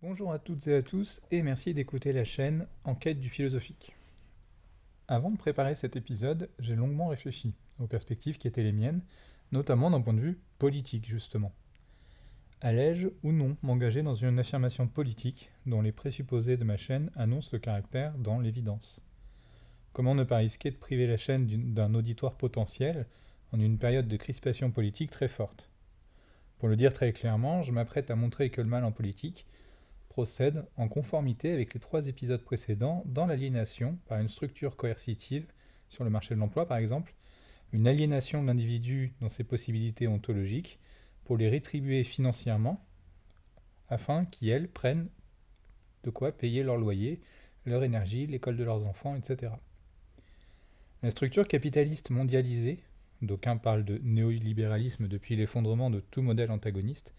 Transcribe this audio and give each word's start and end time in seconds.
Bonjour 0.00 0.30
à 0.30 0.38
toutes 0.38 0.68
et 0.68 0.76
à 0.76 0.82
tous 0.82 1.20
et 1.32 1.42
merci 1.42 1.74
d'écouter 1.74 2.12
la 2.12 2.22
chaîne 2.22 2.68
Enquête 2.84 3.18
du 3.18 3.28
philosophique. 3.28 3.96
Avant 5.08 5.28
de 5.28 5.36
préparer 5.36 5.74
cet 5.74 5.96
épisode, 5.96 6.48
j'ai 6.60 6.76
longuement 6.76 7.08
réfléchi 7.08 7.52
aux 7.80 7.88
perspectives 7.88 8.38
qui 8.38 8.46
étaient 8.46 8.62
les 8.62 8.70
miennes, 8.70 9.02
notamment 9.50 9.90
d'un 9.90 10.00
point 10.00 10.14
de 10.14 10.20
vue 10.20 10.38
politique 10.60 11.08
justement. 11.08 11.52
Allais-je 12.60 13.08
ou 13.24 13.32
non 13.32 13.56
m'engager 13.62 14.04
dans 14.04 14.14
une 14.14 14.38
affirmation 14.38 14.86
politique 14.86 15.50
dont 15.66 15.82
les 15.82 15.90
présupposés 15.90 16.56
de 16.56 16.62
ma 16.62 16.76
chaîne 16.76 17.10
annoncent 17.16 17.50
le 17.52 17.58
caractère 17.58 18.16
dans 18.18 18.38
l'évidence? 18.38 19.02
Comment 19.92 20.14
ne 20.14 20.22
pas 20.22 20.36
risquer 20.36 20.70
de 20.70 20.76
priver 20.76 21.08
la 21.08 21.16
chaîne 21.16 21.74
d'un 21.74 21.94
auditoire 21.94 22.36
potentiel 22.36 23.06
en 23.50 23.58
une 23.58 23.78
période 23.78 24.06
de 24.06 24.16
crispation 24.16 24.70
politique 24.70 25.10
très 25.10 25.26
forte? 25.26 25.68
Pour 26.60 26.68
le 26.68 26.76
dire 26.76 26.92
très 26.92 27.12
clairement, 27.12 27.64
je 27.64 27.72
m'apprête 27.72 28.12
à 28.12 28.16
montrer 28.16 28.50
que 28.50 28.60
le 28.60 28.68
mal 28.68 28.84
en 28.84 28.92
politique 28.92 29.44
procède 30.18 30.64
en 30.76 30.88
conformité 30.88 31.52
avec 31.52 31.74
les 31.74 31.78
trois 31.78 32.08
épisodes 32.08 32.42
précédents 32.42 33.04
dans 33.06 33.24
l'aliénation 33.24 34.00
par 34.08 34.18
une 34.18 34.28
structure 34.28 34.74
coercitive 34.74 35.46
sur 35.88 36.02
le 36.02 36.10
marché 36.10 36.34
de 36.34 36.40
l'emploi 36.40 36.66
par 36.66 36.78
exemple, 36.78 37.14
une 37.72 37.86
aliénation 37.86 38.42
de 38.42 38.48
l'individu 38.48 39.14
dans 39.20 39.28
ses 39.28 39.44
possibilités 39.44 40.08
ontologiques 40.08 40.80
pour 41.22 41.36
les 41.36 41.48
rétribuer 41.48 42.02
financièrement 42.02 42.84
afin 43.88 44.24
qu'ils 44.24 44.66
prennent 44.66 45.08
de 46.02 46.10
quoi 46.10 46.32
payer 46.32 46.64
leur 46.64 46.78
loyer, 46.78 47.20
leur 47.64 47.84
énergie, 47.84 48.26
l'école 48.26 48.56
de 48.56 48.64
leurs 48.64 48.84
enfants, 48.86 49.14
etc. 49.14 49.52
La 51.04 51.12
structure 51.12 51.46
capitaliste 51.46 52.10
mondialisée, 52.10 52.82
d'aucuns 53.22 53.56
parlent 53.56 53.84
de 53.84 54.00
néolibéralisme 54.02 55.06
depuis 55.06 55.36
l'effondrement 55.36 55.90
de 55.90 56.00
tout 56.00 56.22
modèle 56.22 56.50
antagoniste, 56.50 57.14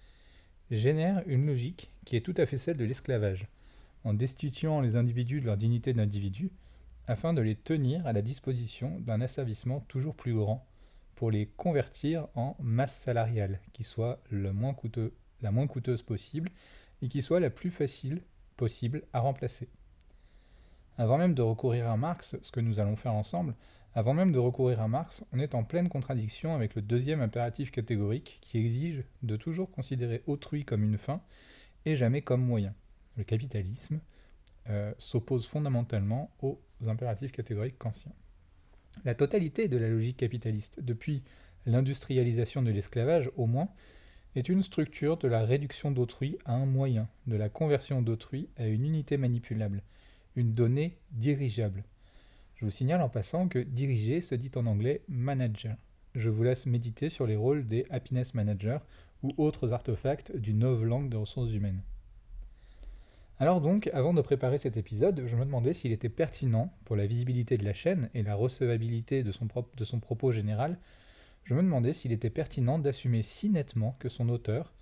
génère 0.71 1.23
une 1.25 1.45
logique 1.45 1.91
qui 2.05 2.15
est 2.15 2.21
tout 2.21 2.33
à 2.37 2.45
fait 2.45 2.57
celle 2.57 2.77
de 2.77 2.85
l'esclavage, 2.85 3.47
en 4.03 4.13
destituant 4.13 4.81
les 4.81 4.95
individus 4.95 5.41
de 5.41 5.45
leur 5.45 5.57
dignité 5.57 5.93
d'individu, 5.93 6.51
afin 7.07 7.33
de 7.33 7.41
les 7.41 7.55
tenir 7.55 8.05
à 8.05 8.13
la 8.13 8.21
disposition 8.21 8.99
d'un 8.99 9.21
asservissement 9.21 9.79
toujours 9.87 10.15
plus 10.15 10.33
grand 10.33 10.65
pour 11.15 11.31
les 11.31 11.47
convertir 11.47 12.27
en 12.35 12.55
masse 12.59 12.95
salariale, 12.95 13.59
qui 13.73 13.83
soit 13.83 14.21
la 14.31 14.53
moins 14.53 14.73
coûteuse 15.67 16.01
possible 16.03 16.51
et 17.01 17.09
qui 17.09 17.21
soit 17.21 17.39
la 17.39 17.49
plus 17.49 17.71
facile 17.71 18.21
possible 18.57 19.03
à 19.11 19.19
remplacer. 19.19 19.69
Avant 20.97 21.17
même 21.17 21.33
de 21.33 21.41
recourir 21.41 21.89
à 21.89 21.97
Marx, 21.97 22.37
ce 22.41 22.51
que 22.51 22.59
nous 22.59 22.79
allons 22.79 22.95
faire 22.95 23.13
ensemble, 23.13 23.55
avant 23.95 24.13
même 24.13 24.31
de 24.31 24.39
recourir 24.39 24.81
à 24.81 24.87
Marx, 24.87 25.23
on 25.33 25.39
est 25.39 25.55
en 25.55 25.63
pleine 25.63 25.89
contradiction 25.89 26.53
avec 26.53 26.75
le 26.75 26.81
deuxième 26.81 27.21
impératif 27.21 27.71
catégorique 27.71 28.37
qui 28.41 28.59
exige 28.59 29.03
de 29.23 29.35
toujours 29.35 29.71
considérer 29.71 30.21
autrui 30.27 30.63
comme 30.63 30.83
une 30.83 30.97
fin 30.97 31.21
et 31.85 31.95
jamais 31.95 32.21
comme 32.21 32.41
moyen. 32.41 32.75
Le 33.17 33.23
capitalisme 33.23 33.99
euh, 34.69 34.93
s'oppose 34.99 35.47
fondamentalement 35.47 36.31
aux 36.41 36.59
impératifs 36.87 37.31
catégoriques 37.31 37.79
kantiens. 37.79 38.13
La 39.05 39.15
totalité 39.15 39.67
de 39.67 39.77
la 39.77 39.89
logique 39.89 40.17
capitaliste, 40.17 40.79
depuis 40.81 41.23
l'industrialisation 41.65 42.61
de 42.61 42.71
l'esclavage 42.71 43.31
au 43.37 43.47
moins, 43.47 43.69
est 44.35 44.49
une 44.49 44.61
structure 44.61 45.17
de 45.17 45.27
la 45.27 45.43
réduction 45.43 45.91
d'autrui 45.91 46.37
à 46.45 46.53
un 46.53 46.65
moyen, 46.65 47.09
de 47.25 47.35
la 47.35 47.49
conversion 47.49 48.01
d'autrui 48.03 48.49
à 48.57 48.67
une 48.67 48.85
unité 48.85 49.17
manipulable, 49.17 49.81
une 50.35 50.53
donnée 50.53 50.97
dirigeable. 51.11 51.83
Je 52.59 52.65
vous 52.65 52.71
signale 52.71 53.01
en 53.01 53.07
passant 53.07 53.47
que 53.47 53.59
diriger 53.59 54.19
se 54.19 54.35
dit 54.35 54.51
en 54.55 54.65
anglais 54.65 55.01
manager. 55.07 55.77
Je 56.13 56.29
vous 56.29 56.43
laisse 56.43 56.65
méditer 56.65 57.07
sur 57.07 57.25
les 57.25 57.37
rôles 57.37 57.65
des 57.65 57.85
happiness 57.89 58.33
managers 58.33 58.79
ou 59.23 59.33
autres 59.37 59.71
artefacts 59.71 60.35
du 60.35 60.51
langue 60.51 61.07
des 61.07 61.15
ressources 61.15 61.53
humaines. 61.53 61.81
Alors 63.39 63.61
donc, 63.61 63.89
avant 63.93 64.13
de 64.13 64.21
préparer 64.21 64.57
cet 64.57 64.75
épisode, 64.75 65.23
je 65.25 65.37
me 65.37 65.45
demandais 65.45 65.71
s'il 65.71 65.93
était 65.93 66.09
pertinent, 66.09 66.73
pour 66.83 66.97
la 66.97 67.05
visibilité 67.05 67.57
de 67.57 67.63
la 67.63 67.71
chaîne 67.71 68.09
et 68.13 68.23
la 68.23 68.35
recevabilité 68.35 69.23
de 69.23 69.31
son, 69.31 69.47
de 69.77 69.83
son 69.85 70.01
propos 70.01 70.33
général, 70.33 70.77
je 71.45 71.53
me 71.53 71.63
demandais 71.63 71.93
s'il 71.93 72.11
était 72.11 72.29
pertinent 72.29 72.77
d'assumer 72.77 73.23
si 73.23 73.47
nettement 73.49 73.95
que 73.99 74.09
son 74.09 74.27
auteur 74.27 74.73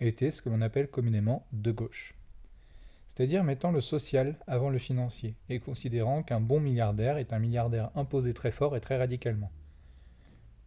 était 0.00 0.30
ce 0.30 0.40
que 0.40 0.48
l'on 0.48 0.62
appelle 0.62 0.88
communément 0.88 1.46
de 1.52 1.70
gauche 1.70 2.14
c'est-à-dire 3.16 3.44
mettant 3.44 3.70
le 3.72 3.80
social 3.80 4.36
avant 4.46 4.68
le 4.68 4.78
financier, 4.78 5.36
et 5.48 5.58
considérant 5.58 6.22
qu'un 6.22 6.40
bon 6.40 6.60
milliardaire 6.60 7.16
est 7.16 7.32
un 7.32 7.38
milliardaire 7.38 7.90
imposé 7.94 8.34
très 8.34 8.50
fort 8.50 8.76
et 8.76 8.80
très 8.80 8.98
radicalement. 8.98 9.50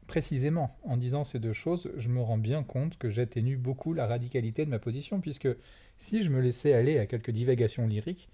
Précisément, 0.08 0.76
en 0.84 0.98
disant 0.98 1.24
ces 1.24 1.38
deux 1.38 1.54
choses, 1.54 1.92
je 1.98 2.10
me 2.10 2.22
rends 2.22 2.40
bien 2.40 2.64
compte 2.64 2.98
que 2.98 3.10
j'atténue 3.10 3.58
beaucoup 3.58 3.94
la 3.94 4.08
radicalité 4.08 4.66
de 4.66 4.72
ma 4.72 4.80
position, 4.80 5.22
puisque 5.22 5.50
si 5.98 6.24
je 6.24 6.32
me 6.32 6.42
laissais 6.42 6.74
aller 6.74 6.98
à 6.98 7.06
quelques 7.06 7.30
divagations 7.30 7.86
lyriques, 7.86 8.30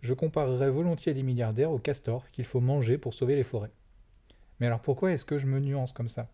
je 0.00 0.14
comparerais 0.14 0.70
volontiers 0.70 1.14
des 1.14 1.22
milliardaires 1.22 1.70
aux 1.70 1.78
castors 1.78 2.28
qu'il 2.32 2.44
faut 2.44 2.60
manger 2.60 2.98
pour 2.98 3.14
sauver 3.14 3.36
les 3.36 3.44
forêts. 3.44 3.70
Mais 4.58 4.66
alors 4.66 4.82
pourquoi 4.82 5.12
est-ce 5.12 5.24
que 5.24 5.38
je 5.38 5.46
me 5.46 5.60
nuance 5.60 5.92
comme 5.92 6.08
ça? 6.08 6.28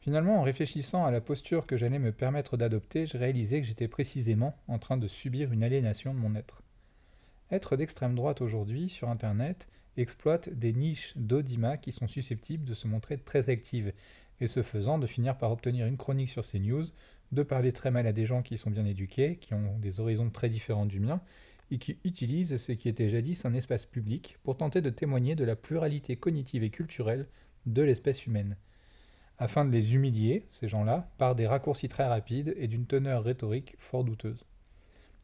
Finalement, 0.00 0.38
en 0.38 0.42
réfléchissant 0.42 1.04
à 1.04 1.10
la 1.10 1.20
posture 1.20 1.66
que 1.66 1.76
j'allais 1.76 1.98
me 1.98 2.12
permettre 2.12 2.56
d'adopter, 2.56 3.06
je 3.06 3.18
réalisais 3.18 3.60
que 3.60 3.66
j'étais 3.66 3.86
précisément 3.86 4.56
en 4.66 4.78
train 4.78 4.96
de 4.96 5.06
subir 5.06 5.52
une 5.52 5.62
aliénation 5.62 6.14
de 6.14 6.18
mon 6.18 6.34
être. 6.34 6.62
Être 7.50 7.76
d'extrême 7.76 8.14
droite 8.14 8.40
aujourd'hui, 8.40 8.88
sur 8.88 9.10
Internet, 9.10 9.68
exploite 9.98 10.48
des 10.48 10.72
niches 10.72 11.12
d'audimat 11.16 11.76
qui 11.76 11.92
sont 11.92 12.08
susceptibles 12.08 12.64
de 12.64 12.72
se 12.72 12.86
montrer 12.86 13.18
très 13.18 13.50
actives, 13.50 13.92
et 14.40 14.46
ce 14.46 14.62
faisant 14.62 14.98
de 14.98 15.06
finir 15.06 15.36
par 15.36 15.52
obtenir 15.52 15.86
une 15.86 15.98
chronique 15.98 16.30
sur 16.30 16.46
ces 16.46 16.60
news, 16.60 16.84
de 17.32 17.42
parler 17.42 17.72
très 17.72 17.90
mal 17.90 18.06
à 18.06 18.12
des 18.12 18.24
gens 18.24 18.40
qui 18.40 18.56
sont 18.56 18.70
bien 18.70 18.86
éduqués, 18.86 19.36
qui 19.36 19.52
ont 19.52 19.78
des 19.80 20.00
horizons 20.00 20.30
très 20.30 20.48
différents 20.48 20.86
du 20.86 20.98
mien, 20.98 21.20
et 21.70 21.76
qui 21.76 21.98
utilisent 22.04 22.56
ce 22.56 22.72
qui 22.72 22.88
était 22.88 23.10
jadis 23.10 23.44
un 23.44 23.52
espace 23.52 23.84
public 23.84 24.38
pour 24.44 24.56
tenter 24.56 24.80
de 24.80 24.88
témoigner 24.88 25.34
de 25.34 25.44
la 25.44 25.56
pluralité 25.56 26.16
cognitive 26.16 26.64
et 26.64 26.70
culturelle 26.70 27.26
de 27.66 27.82
l'espèce 27.82 28.26
humaine 28.26 28.56
afin 29.40 29.64
de 29.64 29.70
les 29.70 29.94
humilier, 29.94 30.44
ces 30.52 30.68
gens-là, 30.68 31.08
par 31.16 31.34
des 31.34 31.46
raccourcis 31.46 31.88
très 31.88 32.06
rapides 32.06 32.54
et 32.58 32.68
d'une 32.68 32.86
teneur 32.86 33.24
rhétorique 33.24 33.74
fort 33.78 34.04
douteuse. 34.04 34.44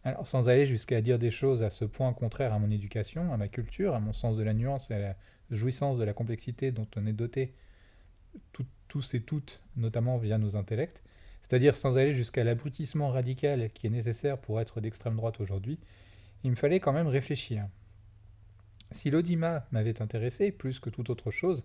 Alors, 0.04 0.26
sans 0.26 0.48
aller 0.48 0.64
jusqu'à 0.64 1.02
dire 1.02 1.18
des 1.18 1.30
choses 1.30 1.62
à 1.62 1.68
ce 1.68 1.84
point 1.84 2.12
contraires 2.14 2.54
à 2.54 2.58
mon 2.58 2.70
éducation, 2.70 3.32
à 3.32 3.36
ma 3.36 3.48
culture, 3.48 3.94
à 3.94 4.00
mon 4.00 4.14
sens 4.14 4.36
de 4.36 4.42
la 4.42 4.54
nuance 4.54 4.90
et 4.90 4.94
à 4.94 4.98
la 4.98 5.16
jouissance 5.50 5.98
de 5.98 6.04
la 6.04 6.14
complexité 6.14 6.72
dont 6.72 6.86
on 6.96 7.06
est 7.06 7.12
doté 7.12 7.52
tous 8.88 9.14
et 9.14 9.20
toutes, 9.20 9.60
notamment 9.76 10.16
via 10.16 10.38
nos 10.38 10.56
intellects, 10.56 11.02
c'est-à-dire 11.42 11.76
sans 11.76 11.98
aller 11.98 12.14
jusqu'à 12.14 12.44
l'abrutissement 12.44 13.10
radical 13.10 13.70
qui 13.70 13.86
est 13.86 13.90
nécessaire 13.90 14.38
pour 14.38 14.60
être 14.60 14.80
d'extrême 14.80 15.16
droite 15.16 15.40
aujourd'hui, 15.40 15.78
il 16.42 16.50
me 16.50 16.56
fallait 16.56 16.80
quand 16.80 16.92
même 16.92 17.06
réfléchir. 17.06 17.66
Si 18.92 19.10
l'audimat 19.10 19.66
m'avait 19.72 20.00
intéressé 20.00 20.52
plus 20.52 20.78
que 20.78 20.88
toute 20.88 21.10
autre 21.10 21.30
chose, 21.30 21.64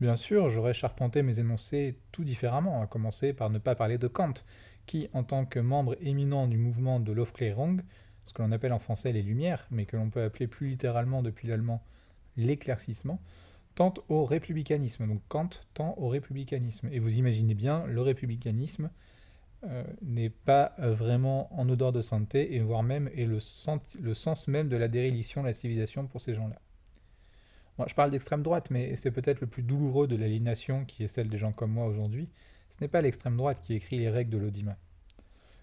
Bien 0.00 0.16
sûr, 0.16 0.48
j'aurais 0.48 0.72
charpenté 0.72 1.22
mes 1.22 1.40
énoncés 1.40 1.98
tout 2.10 2.24
différemment, 2.24 2.80
à 2.80 2.86
commencer 2.86 3.34
par 3.34 3.50
ne 3.50 3.58
pas 3.58 3.74
parler 3.74 3.98
de 3.98 4.08
Kant, 4.08 4.32
qui, 4.86 5.08
en 5.12 5.24
tant 5.24 5.44
que 5.44 5.58
membre 5.58 5.94
éminent 6.00 6.46
du 6.46 6.56
mouvement 6.56 7.00
de 7.00 7.12
l'Aufklärung, 7.12 7.82
ce 8.24 8.32
que 8.32 8.40
l'on 8.40 8.50
appelle 8.50 8.72
en 8.72 8.78
français 8.78 9.12
les 9.12 9.22
Lumières, 9.22 9.66
mais 9.70 9.84
que 9.84 9.98
l'on 9.98 10.08
peut 10.08 10.22
appeler 10.22 10.46
plus 10.46 10.70
littéralement 10.70 11.22
depuis 11.22 11.48
l'allemand 11.48 11.82
l'éclaircissement, 12.38 13.20
tente 13.74 14.00
au 14.08 14.24
républicanisme. 14.24 15.06
Donc 15.06 15.20
Kant 15.28 15.50
tend 15.74 15.94
au 15.98 16.08
républicanisme. 16.08 16.88
Et 16.92 16.98
vous 16.98 17.18
imaginez 17.18 17.54
bien, 17.54 17.84
le 17.86 18.00
républicanisme 18.00 18.90
euh, 19.64 19.84
n'est 20.00 20.30
pas 20.30 20.72
vraiment 20.78 21.54
en 21.54 21.68
odeur 21.68 21.92
de 21.92 22.00
sainteté, 22.00 22.54
et 22.54 22.60
voire 22.60 22.82
même 22.82 23.10
est 23.14 23.26
le, 23.26 23.38
le 24.00 24.14
sens 24.14 24.48
même 24.48 24.70
de 24.70 24.76
la 24.78 24.88
déréliction 24.88 25.42
de 25.42 25.48
la 25.48 25.54
civilisation 25.54 26.06
pour 26.06 26.22
ces 26.22 26.34
gens-là 26.34 26.56
je 27.88 27.94
parle 27.94 28.10
d'extrême 28.10 28.42
droite, 28.42 28.70
mais 28.70 28.96
c'est 28.96 29.10
peut-être 29.10 29.40
le 29.40 29.46
plus 29.46 29.62
douloureux 29.62 30.06
de 30.06 30.16
l'aliénation 30.16 30.84
qui 30.84 31.04
est 31.04 31.08
celle 31.08 31.28
des 31.28 31.38
gens 31.38 31.52
comme 31.52 31.72
moi 31.72 31.86
aujourd'hui. 31.86 32.28
Ce 32.70 32.76
n'est 32.80 32.88
pas 32.88 33.00
l'extrême 33.00 33.36
droite 33.36 33.60
qui 33.62 33.74
écrit 33.74 33.98
les 33.98 34.10
règles 34.10 34.30
de 34.30 34.38
l'audimat. 34.38 34.76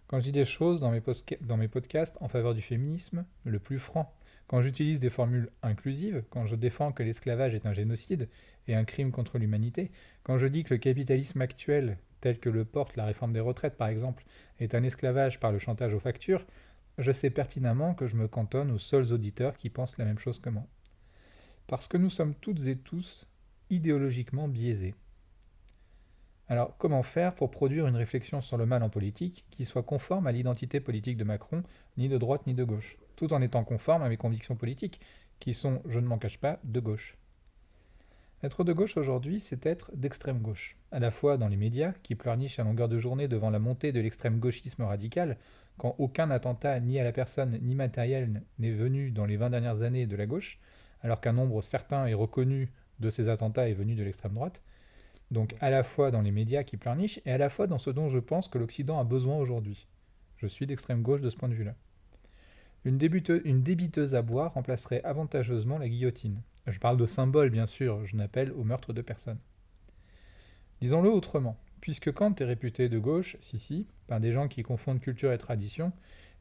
Quand 0.08 0.20
je 0.20 0.26
dis 0.26 0.32
des 0.32 0.46
choses 0.46 0.80
dans 0.80 0.92
mes, 0.92 1.02
dans 1.42 1.58
mes 1.58 1.68
podcasts 1.68 2.18
en 2.22 2.30
faveur 2.30 2.54
du 2.54 2.62
féminisme, 2.62 3.26
le 3.44 3.60
plus 3.60 3.80
franc, 3.80 4.14
quand 4.48 4.62
j'utilise 4.62 5.02
des 5.02 5.10
formules 5.10 5.50
inclusives, 5.62 6.24
quand 6.30 6.46
je 6.46 6.56
défends 6.56 6.94
que 6.94 7.04
l'esclavage 7.04 7.54
est 7.54 7.66
un 7.66 7.74
génocide 7.74 8.30
et 8.68 8.76
un 8.76 8.86
crime 8.86 9.12
contre 9.12 9.38
l'humanité, 9.38 9.92
quand 10.24 10.38
je 10.38 10.48
dis 10.48 10.64
que 10.64 10.74
le 10.74 10.80
capitalisme 10.80 11.42
actuel, 11.42 11.98
tel 12.22 12.40
que 12.40 12.50
le 12.50 12.64
porte 12.64 12.96
la 12.96 13.06
réforme 13.06 13.34
des 13.34 13.42
retraites 13.42 13.76
par 13.76 13.90
exemple, 13.90 14.24
est 14.60 14.76
un 14.76 14.84
esclavage 14.84 15.42
par 15.42 15.52
le 15.52 15.60
chantage 15.60 15.94
aux 15.94 16.00
factures, 16.00 16.46
je 16.98 17.12
sais 17.12 17.30
pertinemment 17.30 17.94
que 17.94 18.08
je 18.08 18.16
me 18.16 18.30
cantonne 18.30 18.72
aux 18.72 18.80
seuls 18.80 19.12
auditeurs 19.12 19.58
qui 19.58 19.70
pensent 19.70 19.98
la 19.98 20.06
même 20.06 20.18
chose 20.18 20.40
que 20.40 20.50
moi 20.50 20.66
parce 21.68 21.88
que 21.88 21.98
nous 21.98 22.10
sommes 22.10 22.34
toutes 22.36 22.66
et 22.68 22.78
tous 22.78 23.28
idéologiquement 23.70 24.48
biaisés. 24.48 24.96
Alors 26.50 26.78
comment 26.78 27.04
faire 27.04 27.36
pour 27.36 27.52
produire 27.52 27.88
une 27.88 27.98
réflexion 27.98 28.42
sur 28.42 28.58
le 28.58 28.66
mal 28.66 28.82
en 28.82 28.90
politique 28.90 29.46
qui 29.52 29.66
soit 29.66 29.84
conforme 29.84 30.28
à 30.28 30.32
l'identité 30.32 30.80
politique 30.80 31.18
de 31.18 31.26
Macron, 31.26 31.64
ni 31.98 32.08
de 32.08 32.18
droite 32.18 32.48
ni 32.48 32.54
de 32.54 32.64
gauche, 32.64 32.98
tout 33.18 33.34
en 33.34 33.42
étant 33.42 33.66
conforme 33.66 34.02
à 34.02 34.10
mes 34.10 34.18
convictions 34.18 34.56
politiques, 34.56 35.02
qui 35.40 35.54
sont, 35.54 35.82
je 35.88 36.00
ne 36.00 36.08
m'en 36.08 36.18
cache 36.18 36.40
pas, 36.40 36.60
de 36.64 36.80
gauche? 36.80 37.18
Être 38.44 38.64
de 38.64 38.72
gauche 38.72 38.98
aujourd'hui, 38.98 39.40
c'est 39.40 39.66
être 39.66 39.92
d'extrême 39.96 40.40
gauche, 40.40 40.78
à 40.92 41.00
la 41.00 41.12
fois 41.12 41.38
dans 41.38 41.48
les 41.48 41.58
médias, 41.58 41.94
qui 42.04 42.16
pleurnichent 42.16 42.60
à 42.60 42.64
longueur 42.64 42.88
de 42.88 43.00
journée 43.00 43.28
devant 43.28 43.50
la 43.50 43.60
montée 43.60 43.92
de 43.92 44.00
l'extrême 44.00 44.40
gauchisme 44.40 44.84
radical, 44.84 45.38
quand 45.78 45.96
aucun 45.98 46.30
attentat 46.30 46.80
ni 46.80 47.00
à 47.00 47.04
la 47.04 47.12
personne 47.12 47.58
ni 47.62 47.76
matériel 47.76 48.44
n'est 48.60 48.72
venu 48.72 49.12
dans 49.12 49.26
les 49.26 49.38
20 49.38 49.50
dernières 49.50 49.82
années 49.82 50.06
de 50.06 50.16
la 50.16 50.28
gauche, 50.28 50.60
alors 51.02 51.22
qu'un 51.22 51.34
nombre 51.34 51.62
certain 51.62 52.06
et 52.08 52.14
reconnu 52.14 52.72
de 53.00 53.10
ces 53.10 53.30
attentats 53.30 53.70
est 53.70 53.74
venu 53.74 53.96
de 53.96 54.04
l'extrême 54.04 54.34
droite. 54.34 54.62
Donc 55.32 55.56
à 55.60 55.70
la 55.70 55.84
fois 55.84 56.12
dans 56.12 56.22
les 56.22 56.32
médias 56.32 56.64
qui 56.64 56.78
pleurnichent 56.78 57.20
et 57.26 57.32
à 57.32 57.38
la 57.38 57.50
fois 57.50 57.68
dans 57.68 57.78
ce 57.78 57.90
dont 57.90 58.10
je 58.10 58.20
pense 58.20 58.48
que 58.48 58.58
l'Occident 58.58 59.00
a 59.00 59.04
besoin 59.04 59.38
aujourd'hui. 59.38 59.88
Je 60.38 60.48
suis 60.48 60.68
d'extrême 60.68 61.02
gauche 61.02 61.22
de 61.22 61.30
ce 61.30 61.36
point 61.36 61.50
de 61.50 61.54
vue-là. 61.54 61.76
Une, 62.86 63.00
une 63.44 63.64
débiteuse 63.64 64.16
à 64.16 64.22
boire 64.22 64.54
remplacerait 64.54 65.04
avantageusement 65.04 65.78
la 65.78 65.90
guillotine. 65.90 66.42
Je 66.68 66.80
parle 66.80 66.98
de 66.98 67.06
symbole, 67.06 67.50
bien 67.50 67.66
sûr, 67.66 68.06
je 68.06 68.16
n'appelle 68.16 68.52
au 68.52 68.64
meurtre 68.64 68.94
de 68.94 69.02
personne. 69.02 69.40
Disons-le 70.82 71.10
autrement. 71.10 71.58
Puisque 71.82 72.12
Kant 72.12 72.36
est 72.36 72.44
réputé 72.44 72.90
de 72.90 73.00
gauche, 73.00 73.38
si 73.40 73.60
si, 73.60 73.88
par 74.08 74.20
des 74.20 74.32
gens 74.32 74.48
qui 74.48 74.64
confondent 74.64 75.00
culture 75.00 75.32
et 75.32 75.38
tradition, 75.38 75.92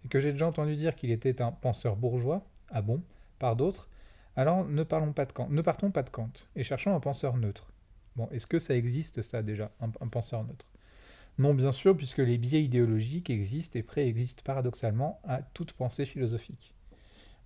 et 0.04 0.08
que 0.08 0.20
j'ai 0.20 0.32
déjà 0.32 0.46
entendu 0.46 0.76
dire 0.76 0.94
qu'il 0.94 1.10
était 1.10 1.42
un 1.42 1.52
penseur 1.52 1.96
bourgeois, 1.96 2.44
ah 2.70 2.82
bon, 2.82 3.02
par 3.38 3.56
d'autres, 3.56 3.88
alors 4.36 4.66
ne, 4.66 4.82
parlons 4.82 5.12
pas 5.12 5.24
de 5.24 5.32
Kant, 5.32 5.48
ne 5.50 5.62
partons 5.62 5.90
pas 5.90 6.02
de 6.02 6.10
Kant, 6.10 6.30
et 6.54 6.62
cherchons 6.62 6.94
un 6.94 7.00
penseur 7.00 7.36
neutre. 7.36 7.72
Bon, 8.16 8.28
est-ce 8.30 8.46
que 8.46 8.58
ça 8.58 8.74
existe 8.74 9.22
ça 9.22 9.42
déjà, 9.42 9.70
un, 9.80 10.08
penseur 10.08 10.44
neutre? 10.44 10.66
Non, 11.38 11.54
bien 11.54 11.72
sûr, 11.72 11.96
puisque 11.96 12.18
les 12.18 12.38
biais 12.38 12.62
idéologiques 12.62 13.30
existent 13.30 13.78
et 13.78 13.82
préexistent 13.82 14.42
paradoxalement 14.42 15.20
à 15.24 15.42
toute 15.42 15.72
pensée 15.72 16.04
philosophique. 16.04 16.72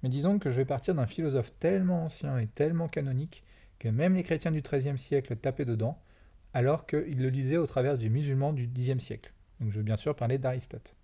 Mais 0.02 0.08
disons 0.08 0.38
que 0.38 0.50
je 0.50 0.56
vais 0.56 0.64
partir 0.64 0.94
d'un 0.94 1.06
philosophe 1.06 1.52
tellement 1.58 2.04
ancien 2.04 2.38
et 2.38 2.46
tellement 2.46 2.88
canonique 2.88 3.44
que 3.78 3.88
même 3.88 4.14
les 4.14 4.22
chrétiens 4.22 4.52
du 4.52 4.62
XIIIe 4.62 4.98
siècle 4.98 5.36
tapaient 5.36 5.64
dedans, 5.64 6.00
alors 6.54 6.86
qu'ils 6.86 7.20
le 7.20 7.30
lisaient 7.30 7.56
au 7.56 7.66
travers 7.66 7.98
du 7.98 8.10
musulman 8.10 8.52
du 8.52 8.68
Xe 8.68 8.98
siècle. 8.98 9.32
Donc 9.60 9.70
je 9.70 9.78
veux 9.78 9.84
bien 9.84 9.96
sûr 9.96 10.14
parler 10.14 10.38
d'Aristote. 10.38 10.94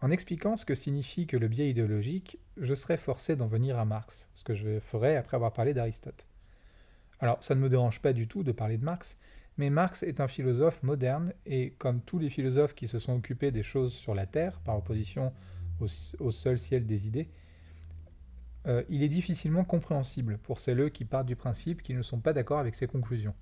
En 0.00 0.10
expliquant 0.10 0.56
ce 0.56 0.64
que 0.64 0.74
signifie 0.74 1.26
que 1.26 1.36
le 1.36 1.48
biais 1.48 1.70
idéologique, 1.70 2.38
je 2.58 2.74
serai 2.74 2.96
forcé 2.96 3.34
d'en 3.34 3.46
venir 3.46 3.78
à 3.78 3.84
Marx, 3.84 4.28
ce 4.34 4.44
que 4.44 4.54
je 4.54 4.78
ferai 4.78 5.16
après 5.16 5.36
avoir 5.36 5.52
parlé 5.52 5.72
d'Aristote. 5.72 6.26
Alors 7.18 7.42
ça 7.42 7.54
ne 7.54 7.60
me 7.60 7.68
dérange 7.68 8.00
pas 8.00 8.12
du 8.12 8.28
tout 8.28 8.42
de 8.42 8.52
parler 8.52 8.76
de 8.76 8.84
Marx, 8.84 9.16
mais 9.56 9.70
Marx 9.70 10.02
est 10.02 10.20
un 10.20 10.28
philosophe 10.28 10.82
moderne 10.82 11.32
et 11.46 11.70
comme 11.78 12.02
tous 12.02 12.18
les 12.18 12.28
philosophes 12.28 12.74
qui 12.74 12.88
se 12.88 12.98
sont 12.98 13.14
occupés 13.14 13.50
des 13.50 13.62
choses 13.62 13.94
sur 13.94 14.14
la 14.14 14.26
Terre, 14.26 14.60
par 14.60 14.76
opposition 14.76 15.32
au 15.80 16.30
seul 16.30 16.58
ciel 16.58 16.86
des 16.86 17.06
idées, 17.06 17.30
euh, 18.66 18.82
il 18.88 19.02
est 19.02 19.08
difficilement 19.08 19.64
compréhensible 19.64 20.38
pour 20.38 20.58
celles 20.58 20.90
qui 20.90 21.04
partent 21.04 21.26
du 21.26 21.36
principe 21.36 21.82
qu'ils 21.82 21.96
ne 21.96 22.02
sont 22.02 22.20
pas 22.20 22.32
d'accord 22.32 22.58
avec 22.58 22.74
ses 22.74 22.86
conclusions. 22.86 23.34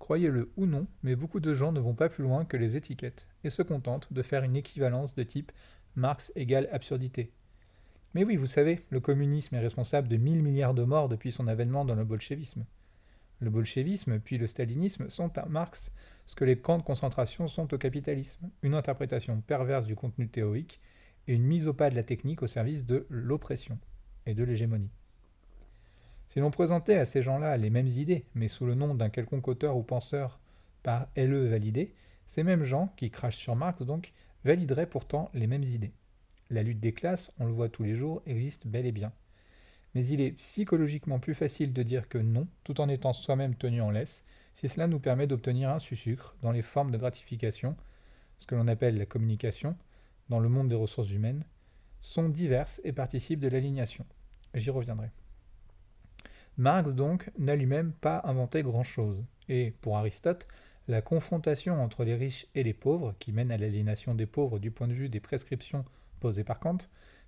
Croyez-le 0.00 0.50
ou 0.56 0.66
non, 0.66 0.88
mais 1.04 1.14
beaucoup 1.14 1.38
de 1.38 1.54
gens 1.54 1.70
ne 1.70 1.78
vont 1.78 1.94
pas 1.94 2.08
plus 2.08 2.24
loin 2.24 2.44
que 2.44 2.56
les 2.56 2.74
étiquettes 2.74 3.28
et 3.44 3.50
se 3.50 3.62
contentent 3.62 4.12
de 4.12 4.22
faire 4.22 4.42
une 4.42 4.56
équivalence 4.56 5.14
de 5.14 5.22
type 5.22 5.52
Marx 5.94 6.32
égale 6.34 6.68
absurdité. 6.72 7.30
Mais 8.14 8.24
oui, 8.24 8.34
vous 8.34 8.46
savez, 8.46 8.84
le 8.88 8.98
communisme 8.98 9.54
est 9.54 9.60
responsable 9.60 10.08
de 10.08 10.16
1000 10.16 10.42
milliards 10.42 10.74
de 10.74 10.82
morts 10.82 11.08
depuis 11.08 11.30
son 11.30 11.46
avènement 11.46 11.84
dans 11.84 11.94
le 11.94 12.04
bolchevisme. 12.04 12.64
Le 13.40 13.50
bolchevisme 13.50 14.18
puis 14.18 14.38
le 14.38 14.46
stalinisme 14.46 15.10
sont 15.10 15.36
à 15.38 15.46
Marx 15.46 15.92
ce 16.26 16.34
que 16.34 16.44
les 16.44 16.58
camps 16.58 16.78
de 16.78 16.82
concentration 16.82 17.46
sont 17.46 17.72
au 17.72 17.78
capitalisme, 17.78 18.50
une 18.62 18.74
interprétation 18.74 19.40
perverse 19.42 19.86
du 19.86 19.96
contenu 19.96 20.28
théorique 20.28 20.80
et 21.28 21.34
une 21.34 21.44
mise 21.44 21.68
au 21.68 21.74
pas 21.74 21.90
de 21.90 21.94
la 21.94 22.02
technique 22.02 22.42
au 22.42 22.46
service 22.46 22.84
de 22.84 23.06
l'oppression 23.10 23.78
et 24.26 24.34
de 24.34 24.44
l'hégémonie. 24.44 24.90
Si 26.30 26.38
l'on 26.38 26.52
présentait 26.52 26.94
à 26.96 27.06
ces 27.06 27.22
gens-là 27.22 27.56
les 27.56 27.70
mêmes 27.70 27.88
idées, 27.88 28.24
mais 28.36 28.46
sous 28.46 28.64
le 28.64 28.76
nom 28.76 28.94
d'un 28.94 29.10
quelconque 29.10 29.48
auteur 29.48 29.76
ou 29.76 29.82
penseur 29.82 30.38
par 30.84 31.08
LE 31.16 31.48
validé, 31.48 31.92
ces 32.24 32.44
mêmes 32.44 32.62
gens, 32.62 32.92
qui 32.96 33.10
crachent 33.10 33.36
sur 33.36 33.56
Marx 33.56 33.82
donc, 33.82 34.12
valideraient 34.44 34.86
pourtant 34.86 35.28
les 35.34 35.48
mêmes 35.48 35.64
idées. 35.64 35.90
La 36.48 36.62
lutte 36.62 36.78
des 36.78 36.92
classes, 36.92 37.32
on 37.40 37.46
le 37.46 37.52
voit 37.52 37.68
tous 37.68 37.82
les 37.82 37.96
jours, 37.96 38.22
existe 38.26 38.68
bel 38.68 38.86
et 38.86 38.92
bien. 38.92 39.10
Mais 39.96 40.06
il 40.06 40.20
est 40.20 40.30
psychologiquement 40.30 41.18
plus 41.18 41.34
facile 41.34 41.72
de 41.72 41.82
dire 41.82 42.08
que 42.08 42.18
non, 42.18 42.46
tout 42.62 42.80
en 42.80 42.88
étant 42.88 43.12
soi-même 43.12 43.56
tenu 43.56 43.82
en 43.82 43.90
laisse, 43.90 44.22
si 44.54 44.68
cela 44.68 44.86
nous 44.86 45.00
permet 45.00 45.26
d'obtenir 45.26 45.70
un 45.70 45.80
sucre 45.80 46.36
dans 46.42 46.52
les 46.52 46.62
formes 46.62 46.92
de 46.92 46.98
gratification, 46.98 47.76
ce 48.38 48.46
que 48.46 48.54
l'on 48.54 48.68
appelle 48.68 48.98
la 48.98 49.06
communication, 49.06 49.76
dans 50.28 50.38
le 50.38 50.48
monde 50.48 50.68
des 50.68 50.76
ressources 50.76 51.10
humaines, 51.10 51.42
sont 52.00 52.28
diverses 52.28 52.80
et 52.84 52.92
participent 52.92 53.40
de 53.40 53.48
l'alignation. 53.48 54.06
J'y 54.54 54.70
reviendrai. 54.70 55.10
Marx, 56.60 56.94
donc, 56.94 57.30
n'a 57.38 57.56
lui-même 57.56 57.92
pas 57.92 58.20
inventé 58.24 58.62
grand-chose, 58.62 59.24
et, 59.48 59.72
pour 59.80 59.96
Aristote, 59.96 60.46
la 60.88 61.00
confrontation 61.00 61.82
entre 61.82 62.04
les 62.04 62.14
riches 62.14 62.46
et 62.54 62.62
les 62.62 62.74
pauvres, 62.74 63.14
qui 63.18 63.32
mène 63.32 63.50
à 63.50 63.56
l'aliénation 63.56 64.14
des 64.14 64.26
pauvres 64.26 64.58
du 64.58 64.70
point 64.70 64.86
de 64.86 64.92
vue 64.92 65.08
des 65.08 65.20
prescriptions 65.20 65.86
posées 66.20 66.44
par 66.44 66.60
Kant, 66.60 66.76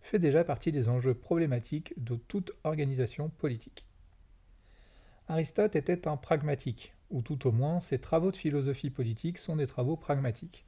fait 0.02 0.19
déjà 0.19 0.44
partie 0.44 0.70
des 0.70 0.90
enjeux 0.90 1.14
problématiques 1.14 1.94
de 1.96 2.17
toute 2.17 2.52
organisation 2.62 3.31
politique. 3.31 3.87
Aristote 5.29 5.76
était 5.76 6.06
un 6.06 6.19
pragmatique, 6.19 6.93
ou 7.08 7.23
tout 7.23 7.46
au 7.46 7.52
moins 7.52 7.81
ses 7.81 7.99
travaux 7.99 8.32
de 8.32 8.37
philosophie 8.37 8.90
politique 8.90 9.38
sont 9.38 9.56
des 9.56 9.67
travaux 9.67 9.96
pragmatiques. 9.96 10.67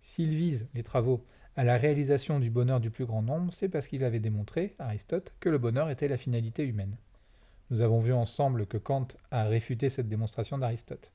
S'il 0.00 0.36
vise 0.36 0.68
les 0.74 0.84
travaux 0.84 1.26
à 1.56 1.64
la 1.64 1.76
réalisation 1.76 2.38
du 2.38 2.50
bonheur 2.50 2.78
du 2.78 2.92
plus 2.92 3.04
grand 3.04 3.22
nombre, 3.22 3.52
c'est 3.52 3.68
parce 3.68 3.88
qu'il 3.88 4.04
avait 4.04 4.20
démontré, 4.20 4.76
Aristote, 4.78 5.34
que 5.40 5.48
le 5.48 5.58
bonheur 5.58 5.90
était 5.90 6.06
la 6.06 6.16
finalité 6.16 6.62
humaine. 6.62 6.96
Nous 7.70 7.80
avons 7.80 7.98
vu 7.98 8.12
ensemble 8.12 8.66
que 8.66 8.76
Kant 8.76 9.08
a 9.30 9.44
réfuté 9.44 9.88
cette 9.88 10.08
démonstration 10.08 10.58
d'Aristote. 10.58 11.12